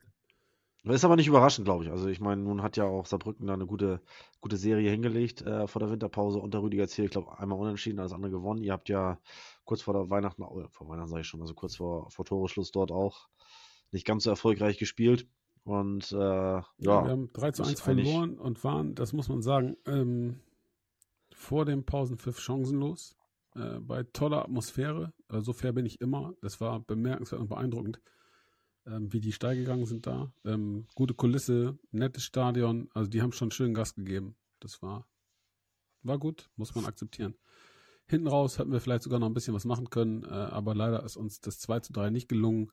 [0.84, 1.92] Das ist aber nicht überraschend, glaube ich.
[1.92, 4.02] Also ich meine, nun hat ja auch Saarbrücken da eine gute,
[4.40, 7.06] gute Serie hingelegt äh, vor der Winterpause unter Rüdiger Ziel.
[7.06, 8.64] Ich glaube, einmal unentschieden, alles andere gewonnen.
[8.64, 9.20] Ihr habt ja
[9.66, 12.72] kurz vor der Weihnachten, oh, vor Weihnachten sage ich schon, also kurz vor, vor Toreschluss
[12.72, 13.28] dort auch
[13.92, 15.28] nicht ganz so erfolgreich gespielt.
[15.64, 19.42] Und äh, ja, ja, wir haben 3 zu 1 verloren und waren, das muss man
[19.42, 20.40] sagen, ähm,
[21.32, 23.20] vor dem Pausenpfiff chancenlos.
[23.56, 25.14] Äh, bei toller Atmosphäre.
[25.30, 26.34] Äh, so fair bin ich immer.
[26.42, 28.02] Das war bemerkenswert und beeindruckend,
[28.86, 30.32] ähm, wie die steil gegangen sind da.
[30.46, 32.90] Ähm, gute Kulisse, nettes Stadion.
[32.94, 34.36] Also die haben schon schön Gas gegeben.
[34.60, 35.08] Das war,
[36.04, 37.36] war gut, muss man akzeptieren.
[38.06, 41.04] Hinten raus hätten wir vielleicht sogar noch ein bisschen was machen können, äh, aber leider
[41.04, 42.72] ist uns das 2 zu 3 nicht gelungen.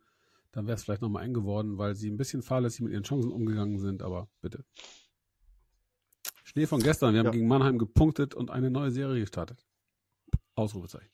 [0.57, 3.31] Dann wäre es vielleicht nochmal eng geworden, weil sie ein bisschen fahrlässig mit ihren Chancen
[3.31, 4.65] umgegangen sind, aber bitte.
[6.45, 7.13] Schnee von gestern.
[7.13, 7.33] Wir haben ja.
[7.33, 9.67] gegen Mannheim gepunktet und eine neue Serie gestartet.
[10.55, 11.11] Ausrufezeichen.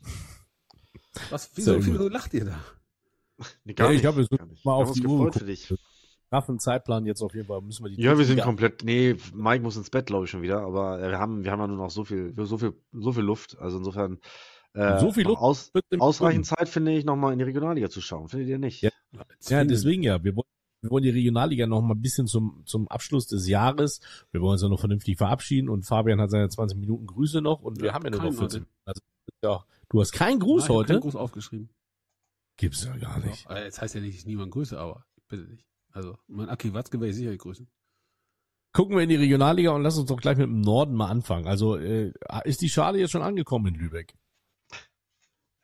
[1.30, 2.60] Was, wieso, wieso lacht ihr da?
[3.64, 5.30] Nee, gar ja, ich glaube, wir müssen mal auf die Uhr
[6.30, 9.62] Raffen Zeitplan jetzt auf jeden Fall müssen wir die Ja, wir sind komplett nee, Mike
[9.62, 11.90] muss ins Bett, glaube ich schon wieder, aber wir haben wir haben ja nur noch
[11.90, 14.18] so viel so viel so viel Luft, also insofern
[14.76, 18.28] äh, so viel Luft aus, ausreichend Zeit finde ich nochmal in die Regionalliga zu schauen,
[18.28, 18.82] findet ihr nicht?
[18.82, 18.90] Ja,
[19.48, 20.46] ja deswegen ja, wir wollen
[20.82, 24.00] wir wollen die Regionalliga noch mal ein bisschen zum, zum Abschluss des Jahres.
[24.30, 27.62] Wir wollen uns ja noch vernünftig verabschieden und Fabian hat seine 20 Minuten Grüße noch
[27.62, 28.66] und wir haben ja nur noch 14.
[28.84, 29.00] Also,
[29.42, 30.92] ja, du hast keinen Gruß Nein, heute.
[30.92, 31.70] Keinen Gruß aufgeschrieben.
[32.56, 33.48] Gibt's ja gar nicht.
[33.48, 35.66] Ja, jetzt heißt ja nicht, dass ich niemand grüße, aber bitte nicht.
[35.92, 37.68] Also, mein Aki Watzke werde ich sicher grüßen.
[38.72, 41.46] Gucken wir in die Regionalliga und lass uns doch gleich mit dem Norden mal anfangen.
[41.46, 42.12] Also, äh,
[42.44, 44.14] ist die Schale jetzt schon angekommen in Lübeck?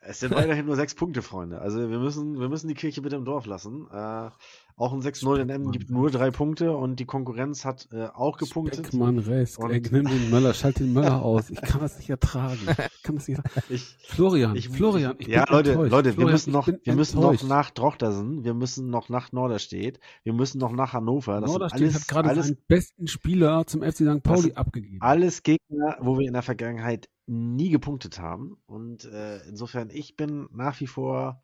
[0.05, 1.59] Es sind weiterhin nur sechs Punkte, Freunde.
[1.59, 3.87] Also wir müssen, wir müssen die Kirche bitte im Dorf lassen.
[3.91, 4.29] Äh,
[4.75, 8.37] auch ein 6-0 in Emden gibt nur drei Punkte und die Konkurrenz hat äh, auch
[8.37, 8.93] gepunktet.
[8.93, 9.59] Mann, Rest.
[9.59, 11.49] Ey, nimm den Möller, schalt den Möller aus.
[11.49, 12.59] Ich kann das nicht ertragen.
[12.67, 13.65] Ich kann das nicht ertragen.
[13.69, 15.91] Ich, Florian, ich, Florian, ich Ja, Leute, enttäuscht.
[15.91, 19.99] Leute, Florian, wir müssen noch, wir müssen noch nach Drochtersen, wir müssen noch nach Norderstedt,
[20.23, 21.41] wir müssen noch nach Hannover.
[21.41, 24.23] Das Norderstedt alles, hat gerade seinen besten Spieler zum FC St.
[24.23, 25.01] Pauli abgegeben.
[25.01, 28.57] Alles Gegner, wo wir in der Vergangenheit nie gepunktet haben.
[28.65, 31.41] Und äh, insofern, ich bin nach wie vor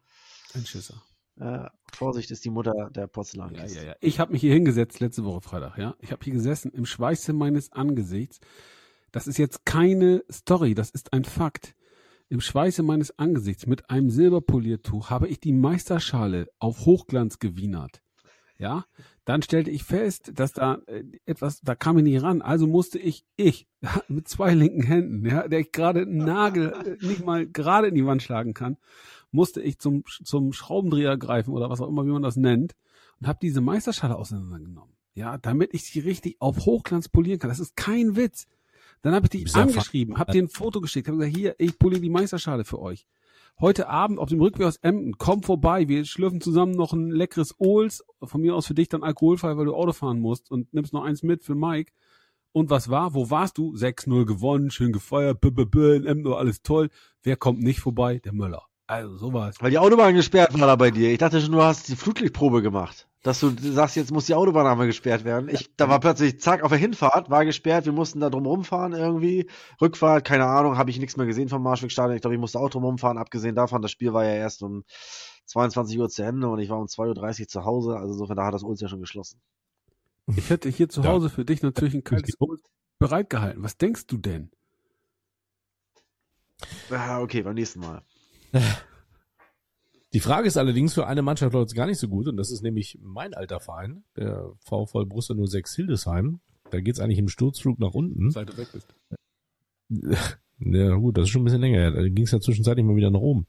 [0.54, 1.02] ein Schisser.
[1.40, 3.56] Äh, Vorsicht ist die Mutter der Porzellan.
[3.56, 3.96] Ja, ja, ja.
[4.02, 5.96] Ich habe mich hier hingesetzt letzte Woche Freitag, ja.
[6.00, 8.40] Ich habe hier gesessen im Schweiße meines Angesichts.
[9.12, 11.76] Das ist jetzt keine Story, das ist ein Fakt.
[12.28, 18.04] Im Schweiße meines Angesichts mit einem Silberpoliertuch habe ich die Meisterschale auf Hochglanz gewienert.
[18.60, 18.84] Ja,
[19.24, 22.42] dann stellte ich fest, dass da äh, etwas, da kam ich nicht ran.
[22.42, 23.68] Also musste ich, ich,
[24.10, 27.96] mit zwei linken Händen, ja, der ich gerade einen Nagel äh, nicht mal gerade in
[27.96, 28.78] die Wand schlagen kann,
[29.32, 32.76] musste ich zum, zum Schraubendreher greifen oder was auch immer, wie man das nennt,
[33.20, 34.96] und habe diese Meisterschale auseinandergenommen.
[35.14, 37.50] Ja, damit ich sie richtig auf Hochglanz polieren kann.
[37.50, 38.48] Das ist kein Witz.
[39.02, 42.02] Dann habe ich die angeschrieben, habe dir ein Foto geschickt, habe gesagt, hier, ich poliere
[42.02, 43.06] die Meisterschale für euch.
[43.60, 47.56] Heute Abend auf dem Rückweg aus Emden, komm vorbei, wir schlürfen zusammen noch ein leckeres
[47.60, 50.94] Ohls, von mir aus für dich dann alkoholfrei, weil du Auto fahren musst und nimmst
[50.94, 51.92] noch eins mit für Mike.
[52.52, 53.14] Und was war?
[53.14, 53.74] Wo warst du?
[53.74, 56.90] 6-0 gewonnen, schön gefeiert, b -b -b, in Emden alles toll.
[57.22, 58.20] Wer kommt nicht vorbei?
[58.20, 58.69] Der Möller.
[58.90, 59.56] Also sowas.
[59.60, 61.12] Weil die Autobahn gesperrt war da bei dir.
[61.12, 63.08] Ich dachte schon, du hast die Flutlichtprobe gemacht.
[63.22, 65.48] Dass du sagst, jetzt muss die Autobahn einmal gesperrt werden.
[65.48, 67.86] Ich, da war plötzlich, zack, auf der Hinfahrt war gesperrt.
[67.86, 69.48] Wir mussten da drum rumfahren irgendwie.
[69.80, 72.16] Rückfahrt, keine Ahnung, habe ich nichts mehr gesehen vom Marschwegstadion.
[72.16, 73.20] Ich glaube, ich musste auch drum rumfahren.
[73.20, 74.84] Abgesehen davon, das Spiel war ja erst um
[75.46, 77.96] 22 Uhr zu Ende und ich war um 2.30 Uhr zu Hause.
[77.96, 79.40] Also insofern, da hat das Ulz ja schon geschlossen.
[80.36, 82.64] Ich hätte hier zu Hause für dich natürlich ein kaltes Ulz
[82.98, 83.62] bereitgehalten.
[83.62, 84.50] Was denkst du denn?
[86.90, 88.02] Ah, okay, beim nächsten Mal.
[90.14, 92.50] Die Frage ist allerdings für eine Mannschaft läuft es gar nicht so gut und das
[92.50, 96.40] ist nämlich mein alter Verein, der VfL Borussia 06 Hildesheim.
[96.72, 98.32] Da geht's eigentlich im Sturzflug nach unten.
[98.32, 98.96] Seit du weg bist.
[100.62, 101.92] Ja gut, das ist schon ein bisschen länger.
[101.92, 103.48] Da ging es ja zwischenzeitlich mal wieder nach oben.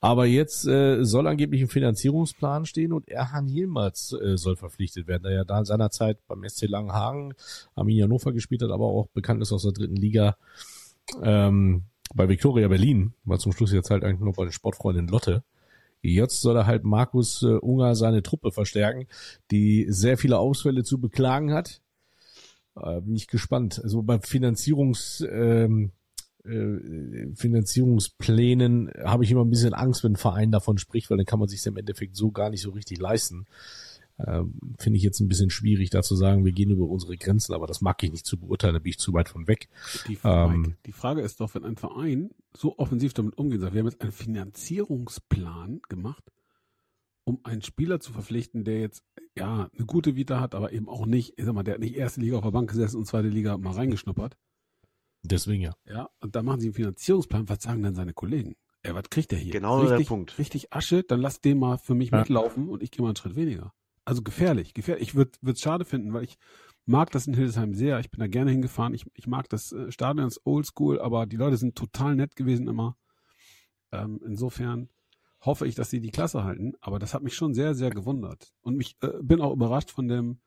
[0.00, 5.22] Aber jetzt äh, soll angeblich ein Finanzierungsplan stehen und Erhan Yilmaz äh, soll verpflichtet werden,
[5.22, 7.32] der ja da in seiner Zeit beim SC Langenhagen,
[7.74, 10.36] Arminia Hannover gespielt hat, aber auch bekannt ist aus der dritten Liga
[11.22, 11.84] ähm,
[12.14, 15.42] bei Viktoria Berlin, war zum Schluss jetzt halt eigentlich nur bei den Sportfreundin Lotte.
[16.02, 19.06] Jetzt soll er halt Markus äh, Unger seine Truppe verstärken,
[19.50, 21.80] die sehr viele Ausfälle zu beklagen hat.
[22.76, 23.80] Äh, bin ich gespannt.
[23.82, 25.24] Also beim Finanzierungs...
[25.30, 25.92] Ähm,
[26.44, 31.26] äh, Finanzierungsplänen habe ich immer ein bisschen Angst, wenn ein Verein davon spricht, weil dann
[31.26, 33.46] kann man sich im Endeffekt so gar nicht so richtig leisten.
[34.26, 37.54] Ähm, Finde ich jetzt ein bisschen schwierig, da zu sagen, wir gehen über unsere Grenzen,
[37.54, 39.68] aber das mag ich nicht zu beurteilen, da bin ich zu weit von weg.
[40.08, 43.80] Die, ähm, die Frage ist doch, wenn ein Verein so offensiv damit umgehen soll, wir
[43.80, 46.24] haben jetzt einen Finanzierungsplan gemacht,
[47.24, 49.04] um einen Spieler zu verpflichten, der jetzt
[49.36, 51.96] ja eine gute Vita hat, aber eben auch nicht, ich sag mal, der hat nicht
[51.96, 54.36] erste Liga auf der Bank gesessen und zweite Liga mal reingeschnuppert.
[55.22, 55.74] Deswegen ja.
[55.86, 58.56] Ja, und da machen sie einen Finanzierungsplan, was sagen dann seine Kollegen?
[58.82, 59.52] Ey, was kriegt der hier?
[59.52, 60.38] Genau richtig, der Punkt.
[60.38, 62.18] Richtig Asche, dann lass den mal für mich ja.
[62.18, 63.72] mitlaufen und ich gehe mal einen Schritt weniger.
[64.04, 65.08] Also gefährlich, gefährlich.
[65.08, 66.38] Ich würde es schade finden, weil ich
[66.86, 68.00] mag das in Hildesheim sehr.
[68.00, 68.94] Ich bin da gerne hingefahren.
[68.94, 72.68] Ich, ich mag das äh, Stadion, ist oldschool, aber die Leute sind total nett gewesen
[72.68, 72.96] immer.
[73.92, 74.88] Ähm, insofern
[75.40, 76.72] hoffe ich, dass sie die Klasse halten.
[76.80, 78.52] Aber das hat mich schon sehr, sehr gewundert.
[78.62, 80.40] Und ich äh, bin auch überrascht von dem,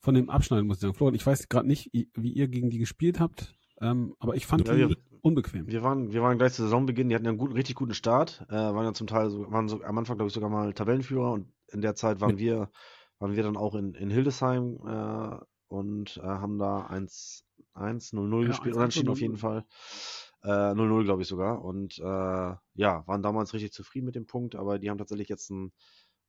[0.00, 0.94] von dem Abschneiden, muss ich sagen.
[0.94, 3.54] Florian, ich weiß gerade nicht, wie ihr gegen die gespielt habt.
[3.80, 5.66] Ähm, aber ich fand ja, die wir, unbequem.
[5.66, 8.54] Wir waren, wir waren gleich zu Saisonbeginn, die hatten einen guten, richtig guten Start, äh,
[8.54, 11.52] waren ja zum Teil so, waren so am Anfang, glaube ich, sogar mal Tabellenführer und
[11.72, 12.38] in der Zeit waren ja.
[12.38, 12.70] wir,
[13.18, 15.38] waren wir dann auch in, in Hildesheim äh,
[15.68, 19.64] und äh, haben da 1-0-0 ja, gespielt, unentschieden auf jeden Fall.
[20.42, 21.64] 0-0, äh, glaube ich sogar.
[21.64, 25.50] Und äh, ja, waren damals richtig zufrieden mit dem Punkt, aber die haben tatsächlich jetzt
[25.50, 25.72] ein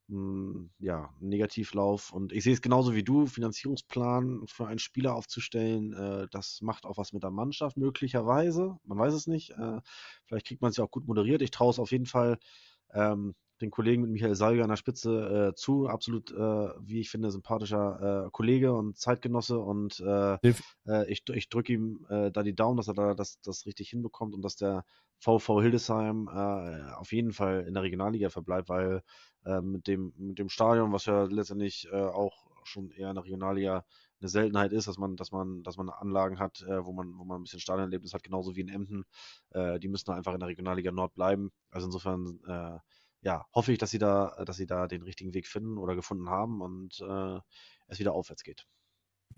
[0.08, 2.12] hm, ja, Negativlauf.
[2.12, 6.84] Und ich sehe es genauso wie du, Finanzierungsplan für einen Spieler aufzustellen, äh, das macht
[6.84, 8.78] auch was mit der Mannschaft möglicherweise.
[8.84, 9.50] Man weiß es nicht.
[9.50, 9.80] Äh,
[10.24, 11.42] vielleicht kriegt man es ja auch gut moderiert.
[11.42, 12.38] Ich traue es auf jeden Fall
[12.92, 15.88] ähm, den Kollegen mit Michael Salger an der Spitze äh, zu.
[15.88, 16.34] Absolut, äh,
[16.80, 19.58] wie ich finde, sympathischer äh, Kollege und Zeitgenosse.
[19.58, 20.34] Und äh,
[20.86, 23.90] äh, ich, ich drücke ihm äh, da die Daumen, dass er da das, das richtig
[23.90, 24.84] hinbekommt und dass der
[25.20, 29.02] VV Hildesheim auf jeden Fall in der Regionalliga verbleibt, weil
[29.62, 33.84] mit, dem, mit dem Stadion, was ja letztendlich auch schon eher in der Regionalliga
[34.20, 37.24] eine Seltenheit ist, dass man, dass man, dass man Anlagen hat, äh, wo man, wo
[37.24, 39.04] man ein bisschen Stadionerlebnis hat, genauso wie in Emden.
[39.50, 41.52] Äh, die müssen einfach in der Regionalliga Nord bleiben.
[41.70, 42.78] Also insofern, äh,
[43.22, 46.28] ja, hoffe ich, dass sie da, dass sie da den richtigen Weg finden oder gefunden
[46.28, 47.38] haben und äh,
[47.88, 48.66] es wieder aufwärts geht.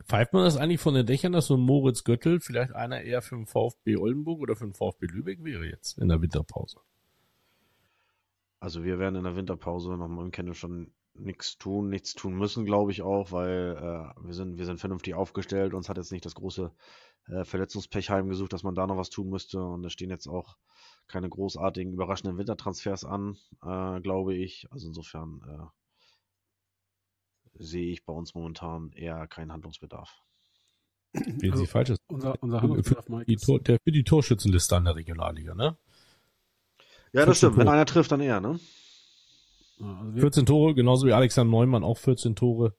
[0.04, 3.22] Pfeift man das eigentlich von den Dächern, dass so ein Moritz Göttel vielleicht einer eher
[3.22, 6.78] für den VfB Oldenburg oder für den VfB Lübeck wäre jetzt in der Winterpause?
[8.60, 12.64] Also wir werden in der Winterpause nochmal im Kennel schon nichts tun, nichts tun müssen,
[12.64, 15.74] glaube ich auch, weil äh, wir sind wir sind vernünftig aufgestellt.
[15.74, 16.72] Uns hat jetzt nicht das große
[17.26, 19.62] äh, Verletzungspech heimgesucht, dass man da noch was tun müsste.
[19.62, 20.56] Und es stehen jetzt auch
[21.10, 24.66] keine großartigen überraschenden Wintertransfers an, äh, glaube ich.
[24.70, 25.66] Also insofern äh,
[27.62, 30.22] sehe ich bei uns momentan eher keinen Handlungsbedarf.
[31.12, 32.00] Wie also, falsch ist.
[32.08, 35.76] Unser, unser Handlungsbedarf, Mike, die, Tor, der, für die Torschützenliste an der Regionalliga, ne?
[37.12, 37.54] Ja, das stimmt.
[37.54, 37.66] Tore.
[37.66, 38.60] Wenn einer trifft, dann eher, ne?
[39.80, 42.74] Also 14 Tore, genauso wie Alexander Neumann auch 14 Tore.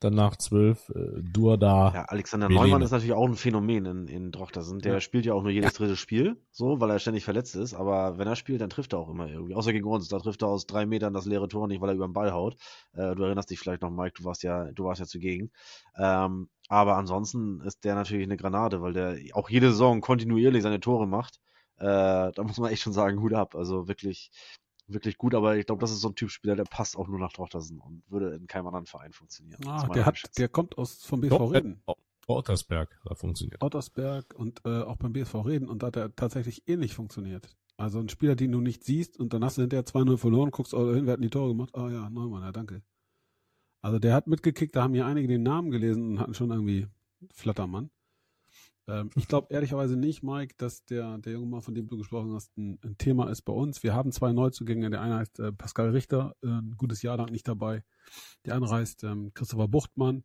[0.00, 1.92] Danach 12, äh, Duada.
[1.92, 2.66] Ja, Alexander Belene.
[2.66, 4.78] Neumann ist natürlich auch ein Phänomen in, in Drochtersen.
[4.78, 5.00] Der ja.
[5.00, 5.78] spielt ja auch nur jedes ja.
[5.78, 7.74] dritte Spiel, so, weil er ständig verletzt ist.
[7.74, 9.56] Aber wenn er spielt, dann trifft er auch immer irgendwie.
[9.56, 11.96] Außer gegen uns, da trifft er aus drei Metern das leere Tor nicht, weil er
[11.96, 12.56] über den Ball haut.
[12.92, 15.50] Äh, du erinnerst dich vielleicht noch, Mike, du warst ja, du warst ja zugegen.
[15.96, 20.78] Ähm, aber ansonsten ist der natürlich eine Granate, weil der auch jede Saison kontinuierlich seine
[20.78, 21.40] Tore macht.
[21.78, 23.56] Äh, da muss man echt schon sagen, Hut ab.
[23.56, 24.30] Also wirklich,
[24.88, 27.18] wirklich gut, aber ich glaube, das ist so ein Typ Spieler, der passt auch nur
[27.18, 29.60] nach Trochtersen und würde in keinem anderen Verein funktionieren.
[29.66, 31.82] Ah, der hat, der kommt aus vom BV Doch, Reden.
[32.26, 33.62] Ottersberg, da funktioniert.
[33.62, 37.56] Ottersberg und äh, auch beim BSV Reden und da hat er tatsächlich ähnlich funktioniert.
[37.76, 40.74] Also ein Spieler, den du nicht siehst und dann hast du hinterher 2-0 verloren, guckst
[40.74, 41.70] oh, hin, wer hat die Tore gemacht?
[41.74, 42.82] Ah oh, ja, Neumann, ja, danke.
[43.80, 46.86] Also der hat mitgekickt, da haben hier einige den Namen gelesen und hatten schon irgendwie
[47.32, 47.90] Flattermann.
[48.88, 52.32] Ähm, ich glaube ehrlicherweise nicht, Mike, dass der, der junge Mann, von dem du gesprochen
[52.32, 53.82] hast, ein, ein Thema ist bei uns.
[53.82, 54.90] Wir haben zwei Neuzugänge.
[54.90, 57.84] Der eine heißt äh, Pascal Richter, äh, ein gutes Jahr lang nicht dabei.
[58.46, 60.24] Der andere heißt ähm, Christopher Buchtmann,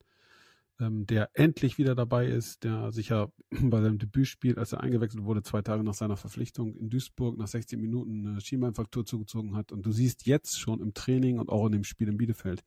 [0.79, 5.25] ähm, der endlich wieder dabei ist, der sich ja bei seinem Debütspiel, als er eingewechselt
[5.25, 9.73] wurde, zwei Tage nach seiner Verpflichtung in Duisburg nach 16 Minuten eine Schienbeinfraktur zugezogen hat.
[9.73, 12.63] Und du siehst jetzt schon im Training und auch in dem Spiel in Bielefeld,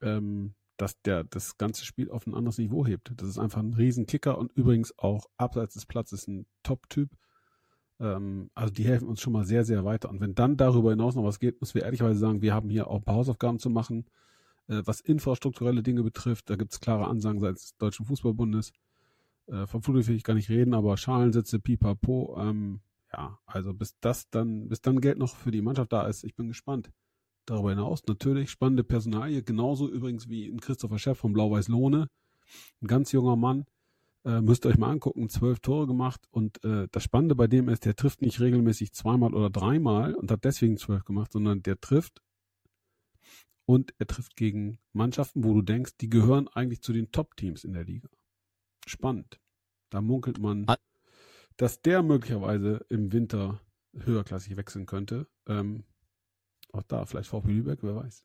[0.00, 3.12] ähm, dass der das ganze Spiel auf ein anderes Niveau hebt.
[3.16, 7.10] Das ist einfach ein Riesenkicker und übrigens auch abseits des Platzes ein Top-Typ.
[8.00, 10.08] Ähm, also die helfen uns schon mal sehr, sehr weiter.
[10.08, 12.86] Und wenn dann darüber hinaus noch was geht, müssen wir ehrlicherweise sagen, wir haben hier
[12.86, 14.06] auch ein paar Hausaufgaben zu machen.
[14.68, 18.72] Äh, was infrastrukturelle Dinge betrifft, da gibt es klare Ansagen seitens des Deutschen Fußballbundes.
[19.48, 22.80] Äh, vom Flutlicht will ich gar nicht reden, aber Schalensitze, pipapo, ähm,
[23.12, 26.36] ja, also bis das dann, bis dann Geld noch für die Mannschaft da ist, ich
[26.36, 26.90] bin gespannt.
[27.48, 32.10] Darüber hinaus natürlich spannende Personalie, genauso übrigens wie in Christopher Chef von Blau-Weiß Lohne.
[32.82, 33.64] Ein ganz junger Mann,
[34.26, 37.70] äh, müsst ihr euch mal angucken, zwölf Tore gemacht und äh, das Spannende bei dem
[37.70, 41.80] ist, der trifft nicht regelmäßig zweimal oder dreimal und hat deswegen zwölf gemacht, sondern der
[41.80, 42.20] trifft
[43.64, 47.72] und er trifft gegen Mannschaften, wo du denkst, die gehören eigentlich zu den Top-Teams in
[47.72, 48.10] der Liga.
[48.86, 49.40] Spannend.
[49.88, 50.66] Da munkelt man,
[51.56, 53.62] dass der möglicherweise im Winter
[53.94, 55.26] höherklassig wechseln könnte.
[55.46, 55.84] Ähm,
[56.72, 58.24] auch da, vielleicht VfB Lübeck, wer weiß.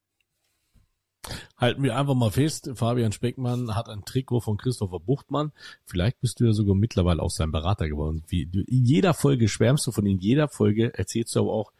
[1.57, 5.53] Halten wir einfach mal fest, Fabian Speckmann hat ein Trikot von Christopher Buchtmann.
[5.85, 8.23] Vielleicht bist du ja sogar mittlerweile auch sein Berater geworden.
[8.27, 11.71] Wie, in jeder Folge schwärmst du von in jeder Folge erzählst du aber auch,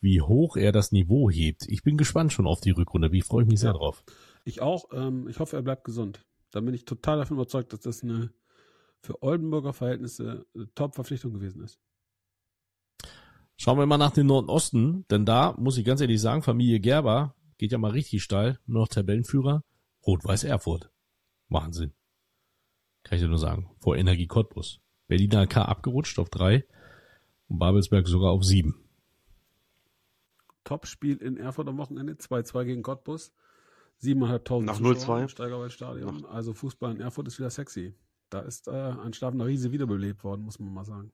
[0.00, 1.66] wie hoch er das Niveau hebt.
[1.68, 3.12] Ich bin gespannt schon auf die Rückrunde.
[3.12, 4.04] Wie freue ich mich sehr ja, drauf.
[4.44, 4.86] Ich auch.
[4.92, 6.24] Ähm, ich hoffe, er bleibt gesund.
[6.50, 8.30] Da bin ich total davon überzeugt, dass das eine
[9.02, 11.78] für Oldenburger Verhältnisse eine Top-Verpflichtung gewesen ist.
[13.58, 17.34] Schauen wir mal nach dem Nordosten, denn da muss ich ganz ehrlich sagen, Familie Gerber
[17.56, 19.64] geht ja mal richtig steil, nur noch Tabellenführer,
[20.06, 20.90] Rot-Weiß Erfurt.
[21.48, 21.92] Wahnsinn.
[23.02, 23.70] Kann ich dir nur sagen.
[23.78, 24.80] Vor Energie Cottbus.
[25.06, 26.66] Berliner K abgerutscht auf drei
[27.48, 28.74] und Babelsberg sogar auf sieben.
[30.64, 33.32] Topspiel in Erfurt am Wochenende, 2-2 gegen Cottbus.
[34.02, 35.28] 7.500 Nach 0-2.
[35.28, 36.26] Steigerwaldstadion.
[36.26, 37.94] Also Fußball in Erfurt ist wieder sexy.
[38.28, 41.12] Da ist äh, ein schlafender Riese wiederbelebt worden, muss man mal sagen.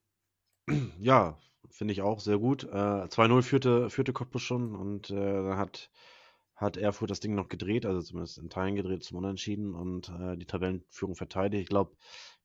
[0.98, 1.38] Ja,
[1.70, 2.64] finde ich auch sehr gut.
[2.64, 2.66] Äh,
[3.08, 5.90] 2-0 führte, führte Cottbus schon und äh, dann hat,
[6.54, 10.36] hat Erfurt das Ding noch gedreht, also zumindest in Teilen gedreht zum Unentschieden und äh,
[10.36, 11.62] die Tabellenführung verteidigt.
[11.62, 11.96] Ich glaube,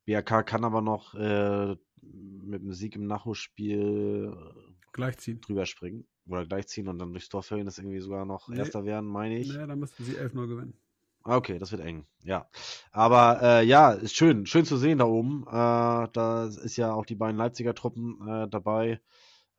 [0.05, 5.41] BRK kann aber noch äh, mit dem Sieg im Nachholspiel äh, gleichziehen.
[5.41, 8.57] drüber springen oder gleichziehen und dann durchs Tor fällen, das irgendwie sogar noch nee.
[8.57, 9.49] Erster werden, meine ich.
[9.49, 10.73] Naja, dann müssten sie 11-0 gewinnen.
[11.27, 12.05] Okay, das wird eng.
[12.23, 12.47] Ja.
[12.93, 15.43] Aber äh, ja, ist schön, schön zu sehen da oben.
[15.45, 19.01] Äh, da ist ja auch die beiden Leipziger Truppen äh, dabei.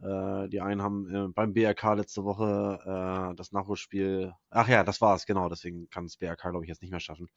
[0.01, 4.33] Äh, die einen haben äh, beim BRK letzte Woche äh, das Nachholspiel.
[4.49, 5.51] Ach ja, das war's, genau.
[5.51, 7.29] Deswegen kann es BRK, glaube ich, jetzt nicht mehr schaffen.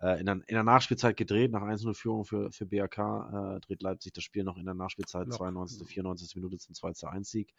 [0.00, 4.14] Äh, in, der, in der Nachspielzeit gedreht, nach 1-0-Führung für, für BRK, äh, dreht Leipzig
[4.14, 5.36] das Spiel noch in der Nachspielzeit, ja.
[5.36, 5.86] 92.
[5.86, 6.36] 94.
[6.36, 7.52] Minute zum 2-1-Sieg.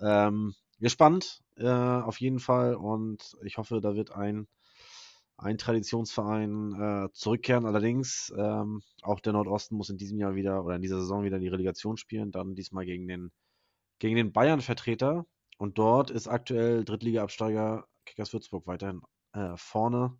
[0.00, 2.76] Ähm, gespannt, äh, auf jeden Fall.
[2.76, 4.46] Und ich hoffe, da wird ein
[5.38, 7.64] ein Traditionsverein äh, zurückkehren.
[7.64, 11.38] Allerdings, ähm, auch der Nordosten muss in diesem Jahr wieder oder in dieser Saison wieder
[11.38, 13.30] die Relegation spielen, dann diesmal gegen den,
[14.00, 15.26] gegen den Bayern-Vertreter.
[15.56, 19.00] Und dort ist aktuell Drittliga-Absteiger Kickers Würzburg weiterhin
[19.32, 20.18] äh, vorne.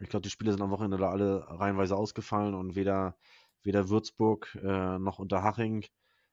[0.00, 3.16] Ich glaube, die Spiele sind am Wochenende da alle reihenweise ausgefallen und weder,
[3.62, 5.84] weder Würzburg äh, noch Unterhaching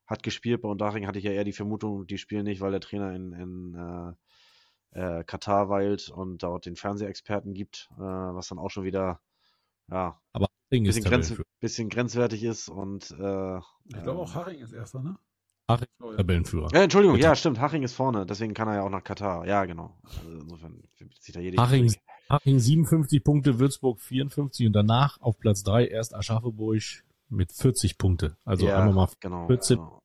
[0.07, 0.61] hat gespielt.
[0.61, 3.32] Bei Unterhaching hatte ich ja eher die Vermutung, die spielen nicht, weil der Trainer in,
[3.34, 4.15] in
[4.91, 9.19] äh, Katar weilt und dort den Fernsehexperten gibt, äh, was dann auch schon wieder
[9.91, 14.59] ja, aber ein bisschen, grenz, bisschen grenzwertig ist und äh, ich glaube auch ähm, Haching
[14.59, 15.17] ist erster, ne?
[15.67, 16.73] Haching oh, Tabellenführer.
[16.73, 17.27] Äh, Entschuldigung, Bitte.
[17.27, 17.59] ja, stimmt.
[17.59, 19.47] Haching ist vorne, deswegen kann er ja auch nach Katar.
[19.47, 19.97] Ja, genau.
[20.03, 20.83] Also insofern
[21.19, 21.93] zieht er jede Haching,
[22.29, 26.81] Haching 57 Punkte, Würzburg 54 und danach auf Platz 3 erst Aschaffenburg
[27.29, 28.37] mit 40 Punkte.
[28.45, 30.01] Also ja, einmal mal genau, 14, genau.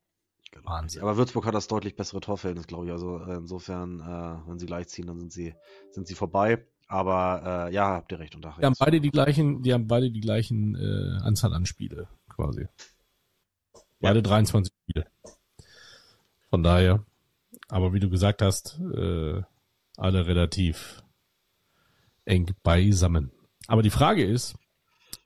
[0.65, 1.01] Wahnsinn.
[1.01, 2.91] Aber Würzburg hat das deutlich bessere Torverhältnis, glaube ich.
[2.91, 5.55] Also äh, insofern, äh, wenn sie leicht ziehen, dann sind sie,
[5.91, 6.65] sind sie vorbei.
[6.87, 8.35] Aber äh, ja, habt ihr recht.
[8.35, 12.07] Und die haben beide die gleichen, die haben beide die gleichen äh, Anzahl an Spiele
[12.29, 12.67] quasi.
[13.99, 14.23] Beide ja.
[14.23, 15.07] 23 Spiele.
[16.49, 17.03] Von daher,
[17.69, 19.41] aber wie du gesagt hast, äh,
[19.97, 21.03] alle relativ
[22.25, 23.31] eng beisammen.
[23.67, 24.55] Aber die Frage ist,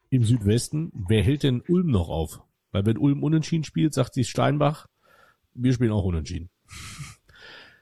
[0.09, 2.41] im Südwesten, wer hält denn Ulm noch auf?
[2.71, 4.87] Weil wenn Ulm unentschieden spielt, sagt sich Steinbach,
[5.53, 6.49] wir spielen auch unentschieden.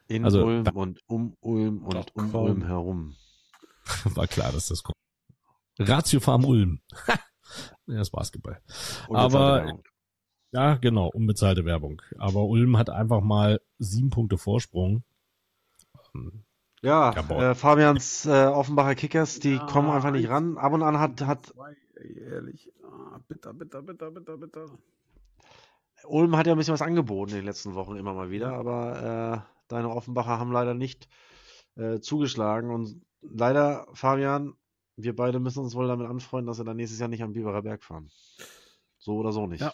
[0.07, 2.43] In also, Ulm und um Ulm und um komm.
[2.43, 3.15] Ulm herum.
[4.15, 4.95] War klar, dass das kommt.
[5.80, 6.82] Ratio Farm Ulm.
[7.07, 8.61] ja, das Basketball.
[9.09, 9.80] Aber
[10.51, 12.01] ja, genau, unbezahlte Werbung.
[12.18, 15.03] Aber Ulm hat einfach mal sieben Punkte Vorsprung.
[16.15, 16.45] Ähm,
[16.82, 20.57] ja, äh, Fabians äh, Offenbacher Kickers, die ja, kommen einfach nicht ran.
[20.57, 21.22] Ab und an hat.
[21.22, 21.53] hat
[21.97, 24.80] ehrlich, ah, bitter, bitter, bitter, bitter, bitter.
[26.06, 29.43] Ulm hat ja ein bisschen was angeboten in den letzten Wochen immer mal wieder, aber
[29.43, 31.08] äh, deine Offenbacher haben leider nicht
[31.76, 32.72] äh, zugeschlagen.
[32.72, 34.54] Und leider, Fabian,
[34.95, 37.62] wir beide müssen uns wohl damit anfreunden, dass wir dann nächstes Jahr nicht am Biberer
[37.62, 38.10] Berg fahren.
[38.98, 39.62] So oder so nicht.
[39.62, 39.74] Ja,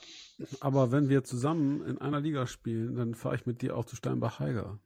[0.59, 3.95] aber wenn wir zusammen in einer Liga spielen, dann fahre ich mit dir auch zu
[3.95, 4.80] Steinbach-Heiger.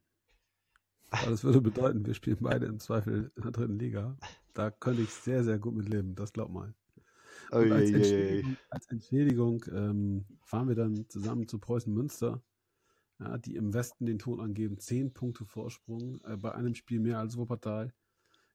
[1.10, 4.18] Weil das würde bedeuten, wir spielen beide im Zweifel in der dritten Liga.
[4.54, 6.74] Da könnte ich sehr, sehr gut mit leben, das glaub mal.
[7.52, 12.42] Oh, je, als, Entschädigung, als Entschädigung ähm, fahren wir dann zusammen zu Preußen Münster,
[13.20, 14.80] ja, die im Westen den Ton angeben.
[14.80, 17.94] Zehn Punkte Vorsprung, äh, bei einem Spiel mehr als Wuppertal.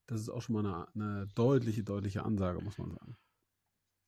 [0.07, 3.17] Das ist auch schon mal eine, eine deutliche, deutliche Ansage, muss man sagen.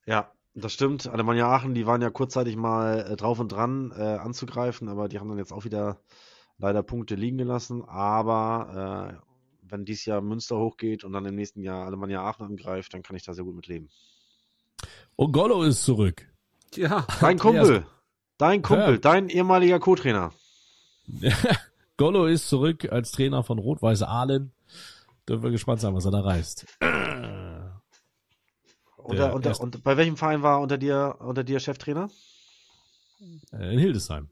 [0.06, 1.06] Ja, das stimmt.
[1.08, 5.18] Alemannia Aachen, die waren ja kurzzeitig mal äh, drauf und dran äh, anzugreifen, aber die
[5.18, 6.00] haben dann jetzt auch wieder
[6.58, 7.82] leider Punkte liegen gelassen.
[7.84, 12.94] Aber äh, wenn dieses Jahr Münster hochgeht und dann im nächsten Jahr Alemannia Aachen angreift,
[12.94, 13.88] dann kann ich da sehr gut mit leben.
[15.16, 16.28] Und Gollo ist zurück.
[16.74, 17.86] Ja, dein Kumpel.
[18.38, 18.98] Dein Kumpel, ja.
[18.98, 20.32] dein ehemaliger Co-Trainer.
[21.96, 24.52] Gollo ist zurück als Trainer von Rot-Weiß Aalen.
[25.28, 26.66] Dürfen wir gespannt sein, was er da reißt.
[28.96, 32.08] Unter, unter, und bei welchem Verein war unter dir, unter dir Cheftrainer?
[33.52, 34.30] Äh, in Hildesheim.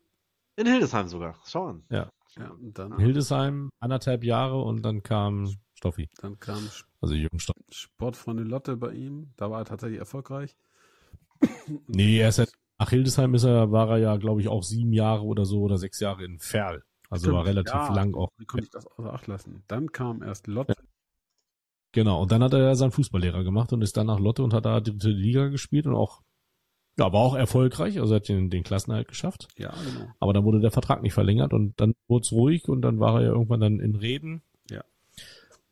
[0.57, 1.38] In Hildesheim sogar.
[1.46, 1.84] Schau an.
[1.90, 2.11] Ja.
[2.38, 6.09] ja Hildesheim anderthalb Jahre und dann kam Stoffi.
[6.22, 6.66] Dann kam
[7.03, 7.57] also Jungstoff.
[7.70, 9.32] Sportfreunde Lotte bei ihm.
[9.36, 10.57] Da war er tatsächlich erfolgreich.
[11.88, 12.46] nee, er ist ja,
[12.78, 15.78] nach Hildesheim ist er, war er ja, glaube ich, auch sieben Jahre oder so oder
[15.78, 16.82] sechs Jahre in Ferl.
[17.11, 18.30] Also Stimmt, war relativ ja, lang auch.
[18.38, 19.64] Wie konnte ich das außer Acht lassen?
[19.68, 20.74] Dann kam erst Lotte.
[20.78, 20.84] Ja.
[21.92, 24.55] Genau, und dann hat er ja seinen Fußballlehrer gemacht und ist dann nach Lotte und
[24.55, 26.22] hat da die dritte Liga gespielt und auch,
[26.98, 29.48] ja, war auch erfolgreich, also hat den, den Klassenerhalt geschafft.
[29.59, 30.11] Ja, genau.
[30.18, 33.16] Aber dann wurde der Vertrag nicht verlängert und dann wurde es ruhig und dann war
[33.16, 34.42] er ja irgendwann dann in Reden.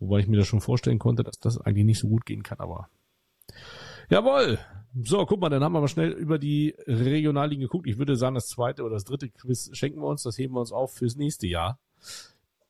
[0.01, 2.59] Wobei ich mir das schon vorstellen konnte, dass das eigentlich nicht so gut gehen kann,
[2.59, 2.89] aber
[4.11, 4.59] Jawohl.
[5.05, 7.87] So, guck mal, dann haben wir mal schnell über die Regionalligen geguckt.
[7.87, 10.61] Ich würde sagen, das zweite oder das dritte Quiz schenken wir uns, das heben wir
[10.61, 11.79] uns auf fürs nächste Jahr.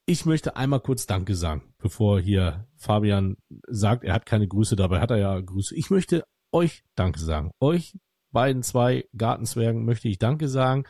[0.04, 3.36] Ich möchte einmal kurz Danke sagen, bevor hier Fabian
[3.68, 5.74] sagt, er hat keine Grüße, dabei hat er ja Grüße.
[5.74, 7.52] Ich möchte euch Danke sagen.
[7.58, 7.96] Euch
[8.32, 10.84] beiden zwei Gartenzwergen möchte ich Danke sagen,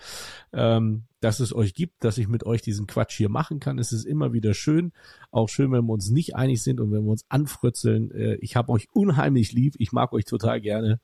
[0.53, 3.79] ähm, dass es euch gibt, dass ich mit euch diesen Quatsch hier machen kann.
[3.79, 4.93] Es ist immer wieder schön,
[5.31, 8.11] auch schön, wenn wir uns nicht einig sind und wenn wir uns anfrötzeln.
[8.11, 11.01] Äh, ich habe euch unheimlich lieb, ich mag euch total gerne.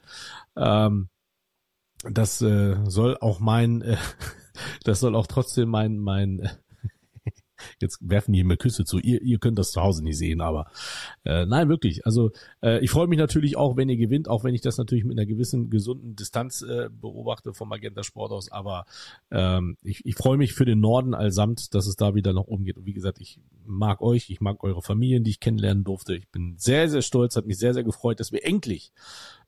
[0.57, 1.09] Ähm,
[2.11, 3.97] das äh, soll auch mein, äh,
[4.85, 6.49] das soll auch trotzdem mein mein
[7.81, 8.99] Jetzt werfen die mir Küsse zu.
[8.99, 10.67] Ihr, ihr könnt das zu Hause nicht sehen, aber
[11.25, 12.07] äh, nein, wirklich.
[12.07, 12.31] Also
[12.63, 15.19] äh, ich freue mich natürlich auch, wenn ihr gewinnt, auch wenn ich das natürlich mit
[15.19, 18.51] einer gewissen gesunden Distanz äh, beobachte vom Magenta Sport aus.
[18.51, 18.85] Aber
[19.31, 22.79] ähm, ich, ich freue mich für den Norden allsamt, dass es da wieder noch umgeht.
[22.79, 26.15] Und wie gesagt, ich mag euch, ich mag eure Familien, die ich kennenlernen durfte.
[26.17, 28.93] Ich bin sehr, sehr stolz, hat mich sehr, sehr gefreut, dass wir endlich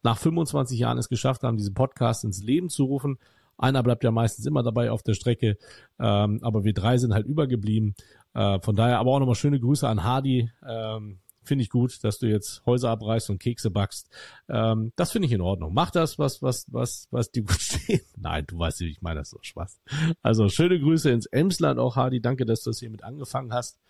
[0.02, 3.18] nach 25 Jahren es geschafft haben, diesen Podcast ins Leben zu rufen.
[3.58, 5.58] Einer bleibt ja meistens immer dabei auf der Strecke,
[5.98, 7.94] ähm, aber wir drei sind halt übergeblieben.
[8.34, 10.50] Äh, von daher aber auch nochmal schöne Grüße an Hardy.
[10.66, 14.08] Ähm, finde ich gut, dass du jetzt Häuser abreißt und Kekse backst.
[14.48, 15.74] Ähm, das finde ich in Ordnung.
[15.74, 18.04] Mach das, was, was, was, was dir gut steht.
[18.16, 19.80] Nein, du weißt, wie ich meine das so Spaß.
[20.22, 22.20] Also schöne Grüße ins Emsland auch, Hardy.
[22.20, 23.80] Danke, dass du das hier mit angefangen hast.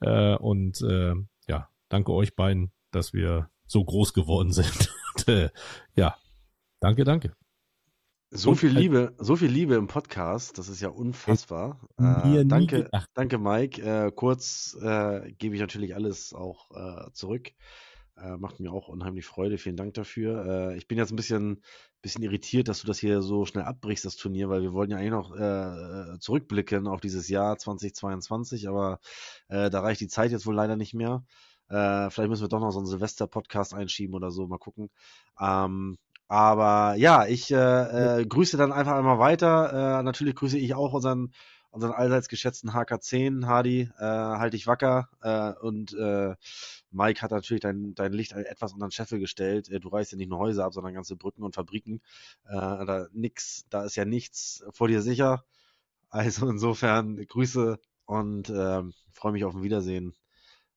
[0.00, 1.14] Äh, und äh,
[1.48, 4.92] ja, danke euch beiden, dass wir so groß geworden sind.
[5.14, 5.50] und, äh,
[5.94, 6.16] ja,
[6.80, 7.32] danke, danke.
[8.30, 11.80] So viel Liebe, so viel Liebe im Podcast, das ist ja unfassbar.
[11.98, 13.80] Äh, danke, danke Mike.
[13.80, 17.52] Äh, kurz äh, gebe ich natürlich alles auch äh, zurück.
[18.18, 19.56] Äh, macht mir auch unheimlich Freude.
[19.56, 20.44] Vielen Dank dafür.
[20.44, 21.62] Äh, ich bin jetzt ein bisschen,
[22.02, 24.98] bisschen irritiert, dass du das hier so schnell abbrichst, das Turnier, weil wir wollen ja
[24.98, 29.00] eigentlich noch zurückblicken auf dieses Jahr 2022, aber
[29.48, 31.24] da reicht die Zeit jetzt wohl leider nicht mehr.
[31.66, 34.90] vielleicht müssen wir doch noch so einen Silvester-Podcast einschieben oder so, mal gucken.
[35.40, 35.98] Ähm,
[36.28, 40.00] aber ja, ich äh, äh, grüße dann einfach einmal weiter.
[40.00, 41.32] Äh, natürlich grüße ich auch unseren,
[41.70, 45.08] unseren allseits geschätzten HK10, Hardy, äh, halt dich wacker.
[45.22, 46.34] Äh, und äh,
[46.90, 49.70] Mike hat natürlich dein, dein Licht etwas unter den Scheffel gestellt.
[49.70, 52.02] Äh, du reißt ja nicht nur Häuser ab, sondern ganze Brücken und Fabriken.
[52.44, 55.44] Äh, da, nix, da ist ja nichts vor dir sicher.
[56.10, 60.14] Also insofern Grüße und äh, freue mich auf ein Wiedersehen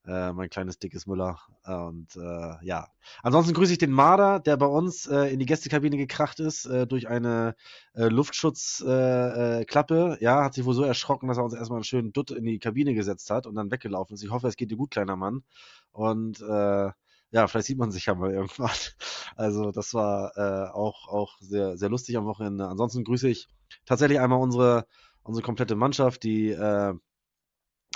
[0.06, 1.39] äh, mein kleines dickes Müller.
[1.66, 2.88] Und äh, ja.
[3.22, 6.88] Ansonsten grüße ich den Marder, der bei uns äh, in die Gästekabine gekracht ist äh,
[6.88, 7.56] durch eine
[7.93, 9.95] äh, Luftschutzklappe.
[9.95, 12.32] Äh, äh, ja, hat sich wohl so erschrocken, dass er uns erstmal einen schönen Dutt
[12.32, 14.24] in die Kabine gesetzt hat und dann weggelaufen ist.
[14.24, 15.43] Ich hoffe, es geht dir gut, kleiner Mann.
[15.91, 16.91] Und äh,
[17.34, 18.70] ja, vielleicht sieht man sich ja mal irgendwann.
[19.38, 22.68] Also das war äh, auch, auch sehr, sehr lustig am Wochenende.
[22.68, 23.47] Ansonsten grüße ich
[23.86, 24.86] tatsächlich einmal unsere,
[25.24, 26.49] unsere komplette Mannschaft, die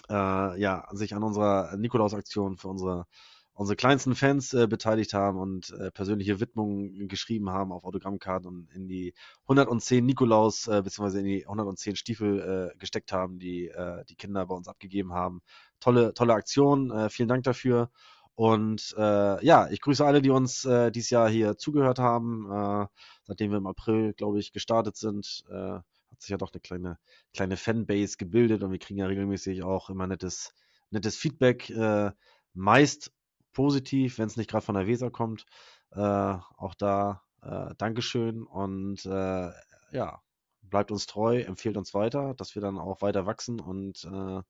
[0.10, 3.06] äh, ja, sich an unserer Nikolaus-Aktion für unsere,
[3.54, 8.72] unsere kleinsten Fans äh, beteiligt haben und äh, persönliche Widmungen geschrieben haben auf Autogrammkarten und
[8.74, 14.04] in die 110 Nikolaus äh, beziehungsweise in die 110 Stiefel äh, gesteckt haben, die äh,
[14.06, 15.42] die Kinder bei uns abgegeben haben.
[15.80, 16.92] Tolle, tolle Aktion.
[16.92, 17.90] Äh, vielen Dank dafür.
[18.36, 22.88] Und äh, ja, ich grüße alle, die uns äh, dieses Jahr hier zugehört haben, äh,
[23.24, 25.46] seitdem wir im April, glaube ich, gestartet sind.
[25.50, 25.80] Äh,
[26.16, 26.98] hat sich ja doch eine kleine,
[27.34, 30.54] kleine Fanbase gebildet und wir kriegen ja regelmäßig auch immer nettes,
[30.90, 32.12] nettes Feedback, äh,
[32.54, 33.12] meist
[33.54, 35.46] positiv, wenn es nicht gerade von der Weser kommt.
[35.92, 39.52] Äh, auch da äh, Dankeschön und äh,
[39.92, 40.22] ja,
[40.62, 44.42] bleibt uns treu, empfehlt uns weiter, dass wir dann auch weiter wachsen und äh,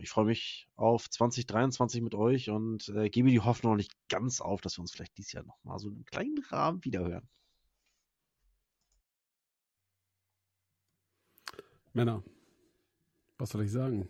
[0.00, 4.42] ich freue mich auf 2023 mit euch und äh, gebe die Hoffnung noch nicht ganz
[4.42, 7.26] auf, dass wir uns vielleicht dieses Jahr nochmal so einen kleinen Rahmen wiederhören.
[11.92, 12.22] Männer,
[13.38, 14.08] was soll ich sagen?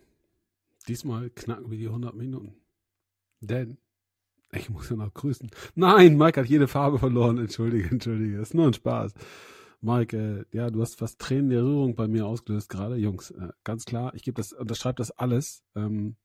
[0.87, 2.55] Diesmal knacken wir die 100 Minuten.
[3.39, 3.77] Denn
[4.51, 5.49] ich muss ja noch grüßen.
[5.75, 7.37] Nein, Mike hat jede Farbe verloren.
[7.37, 8.39] Entschuldige, entschuldige.
[8.39, 9.13] Ist nur ein Spaß.
[9.81, 10.15] Mike,
[10.51, 12.97] äh, ja, du hast fast Tränen der Rührung bei mir ausgelöst gerade.
[12.97, 15.63] Jungs, äh, ganz klar, ich gebe das, unterschreibe das alles.
[15.75, 16.17] Ähm,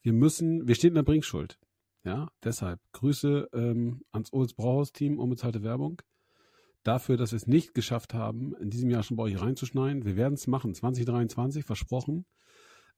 [0.00, 1.58] wir müssen, wir stehen in der Bringschuld.
[2.04, 6.00] Ja, deshalb Grüße ähm, ans Olds Brauhaus Team, unbezahlte Werbung.
[6.82, 10.04] Dafür, dass wir es nicht geschafft haben, in diesem Jahr schon bei euch reinzuschneiden.
[10.04, 12.24] Wir werden es machen, 2023, versprochen.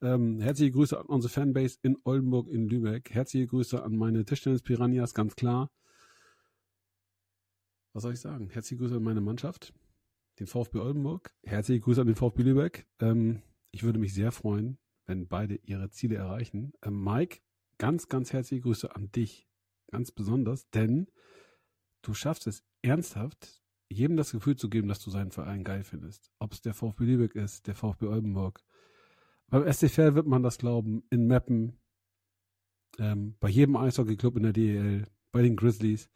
[0.01, 3.11] Ähm, herzliche Grüße an unsere Fanbase in Oldenburg, in Lübeck.
[3.11, 5.70] Herzliche Grüße an meine Tischtennis-Piranhas, ganz klar
[7.95, 8.51] was soll ich sagen?
[8.51, 9.72] Herzliche Grüße an meine Mannschaft,
[10.41, 11.32] den VfB Oldenburg.
[11.45, 12.87] Herzliche Grüße an den VfB Lübeck.
[13.01, 16.72] Ähm, ich würde mich sehr freuen, wenn beide ihre Ziele erreichen.
[16.82, 17.41] Ähm, Mike,
[17.78, 19.49] ganz, ganz herzliche Grüße an dich,
[19.91, 21.07] ganz besonders, denn
[22.03, 26.30] du schaffst es ernsthaft, jedem das Gefühl zu geben, dass du seinen Verein geil findest.
[26.39, 28.62] Ob es der VfB Lübeck ist, der VfB Oldenburg.
[29.49, 31.78] Beim SCFR wird man das glauben, in Meppen,
[32.99, 36.11] ähm, bei jedem Eishockeyclub in der DEL, bei den Grizzlies.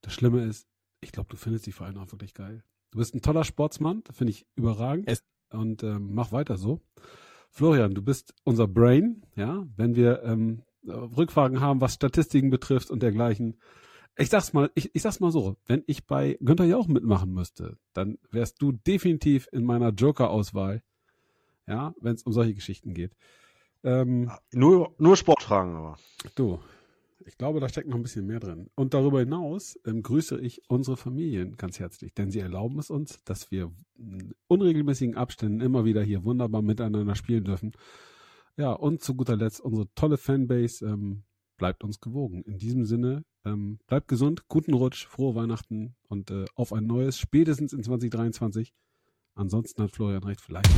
[0.00, 0.68] Das Schlimme ist,
[1.00, 2.64] ich glaube, du findest die Vereine auch wirklich geil.
[2.90, 5.08] Du bist ein toller Sportsmann, finde ich überragend.
[5.08, 6.80] Es und ähm, mach weiter so.
[7.50, 13.02] Florian, du bist unser Brain, ja, wenn wir ähm, Rückfragen haben, was Statistiken betrifft und
[13.02, 13.58] dergleichen.
[14.20, 17.78] Ich sag's mal, ich, ich sag's mal so, wenn ich bei Günther Jauch mitmachen müsste,
[17.92, 20.82] dann wärst du definitiv in meiner Joker-Auswahl,
[21.68, 23.14] ja, wenn es um solche Geschichten geht.
[23.84, 25.98] Ähm, nur, nur Sportfragen aber.
[26.34, 26.58] Du,
[27.28, 28.70] ich glaube, da steckt noch ein bisschen mehr drin.
[28.74, 33.22] Und darüber hinaus ähm, grüße ich unsere Familien ganz herzlich, denn sie erlauben es uns,
[33.22, 37.72] dass wir in unregelmäßigen Abständen immer wieder hier wunderbar miteinander spielen dürfen.
[38.56, 41.22] Ja, und zu guter Letzt unsere tolle Fanbase ähm,
[41.58, 42.42] bleibt uns gewogen.
[42.44, 47.18] In diesem Sinne, ähm, bleibt gesund, guten Rutsch, frohe Weihnachten und äh, auf ein neues,
[47.18, 48.72] spätestens in 2023.
[49.34, 50.70] Ansonsten hat Florian recht, vielleicht.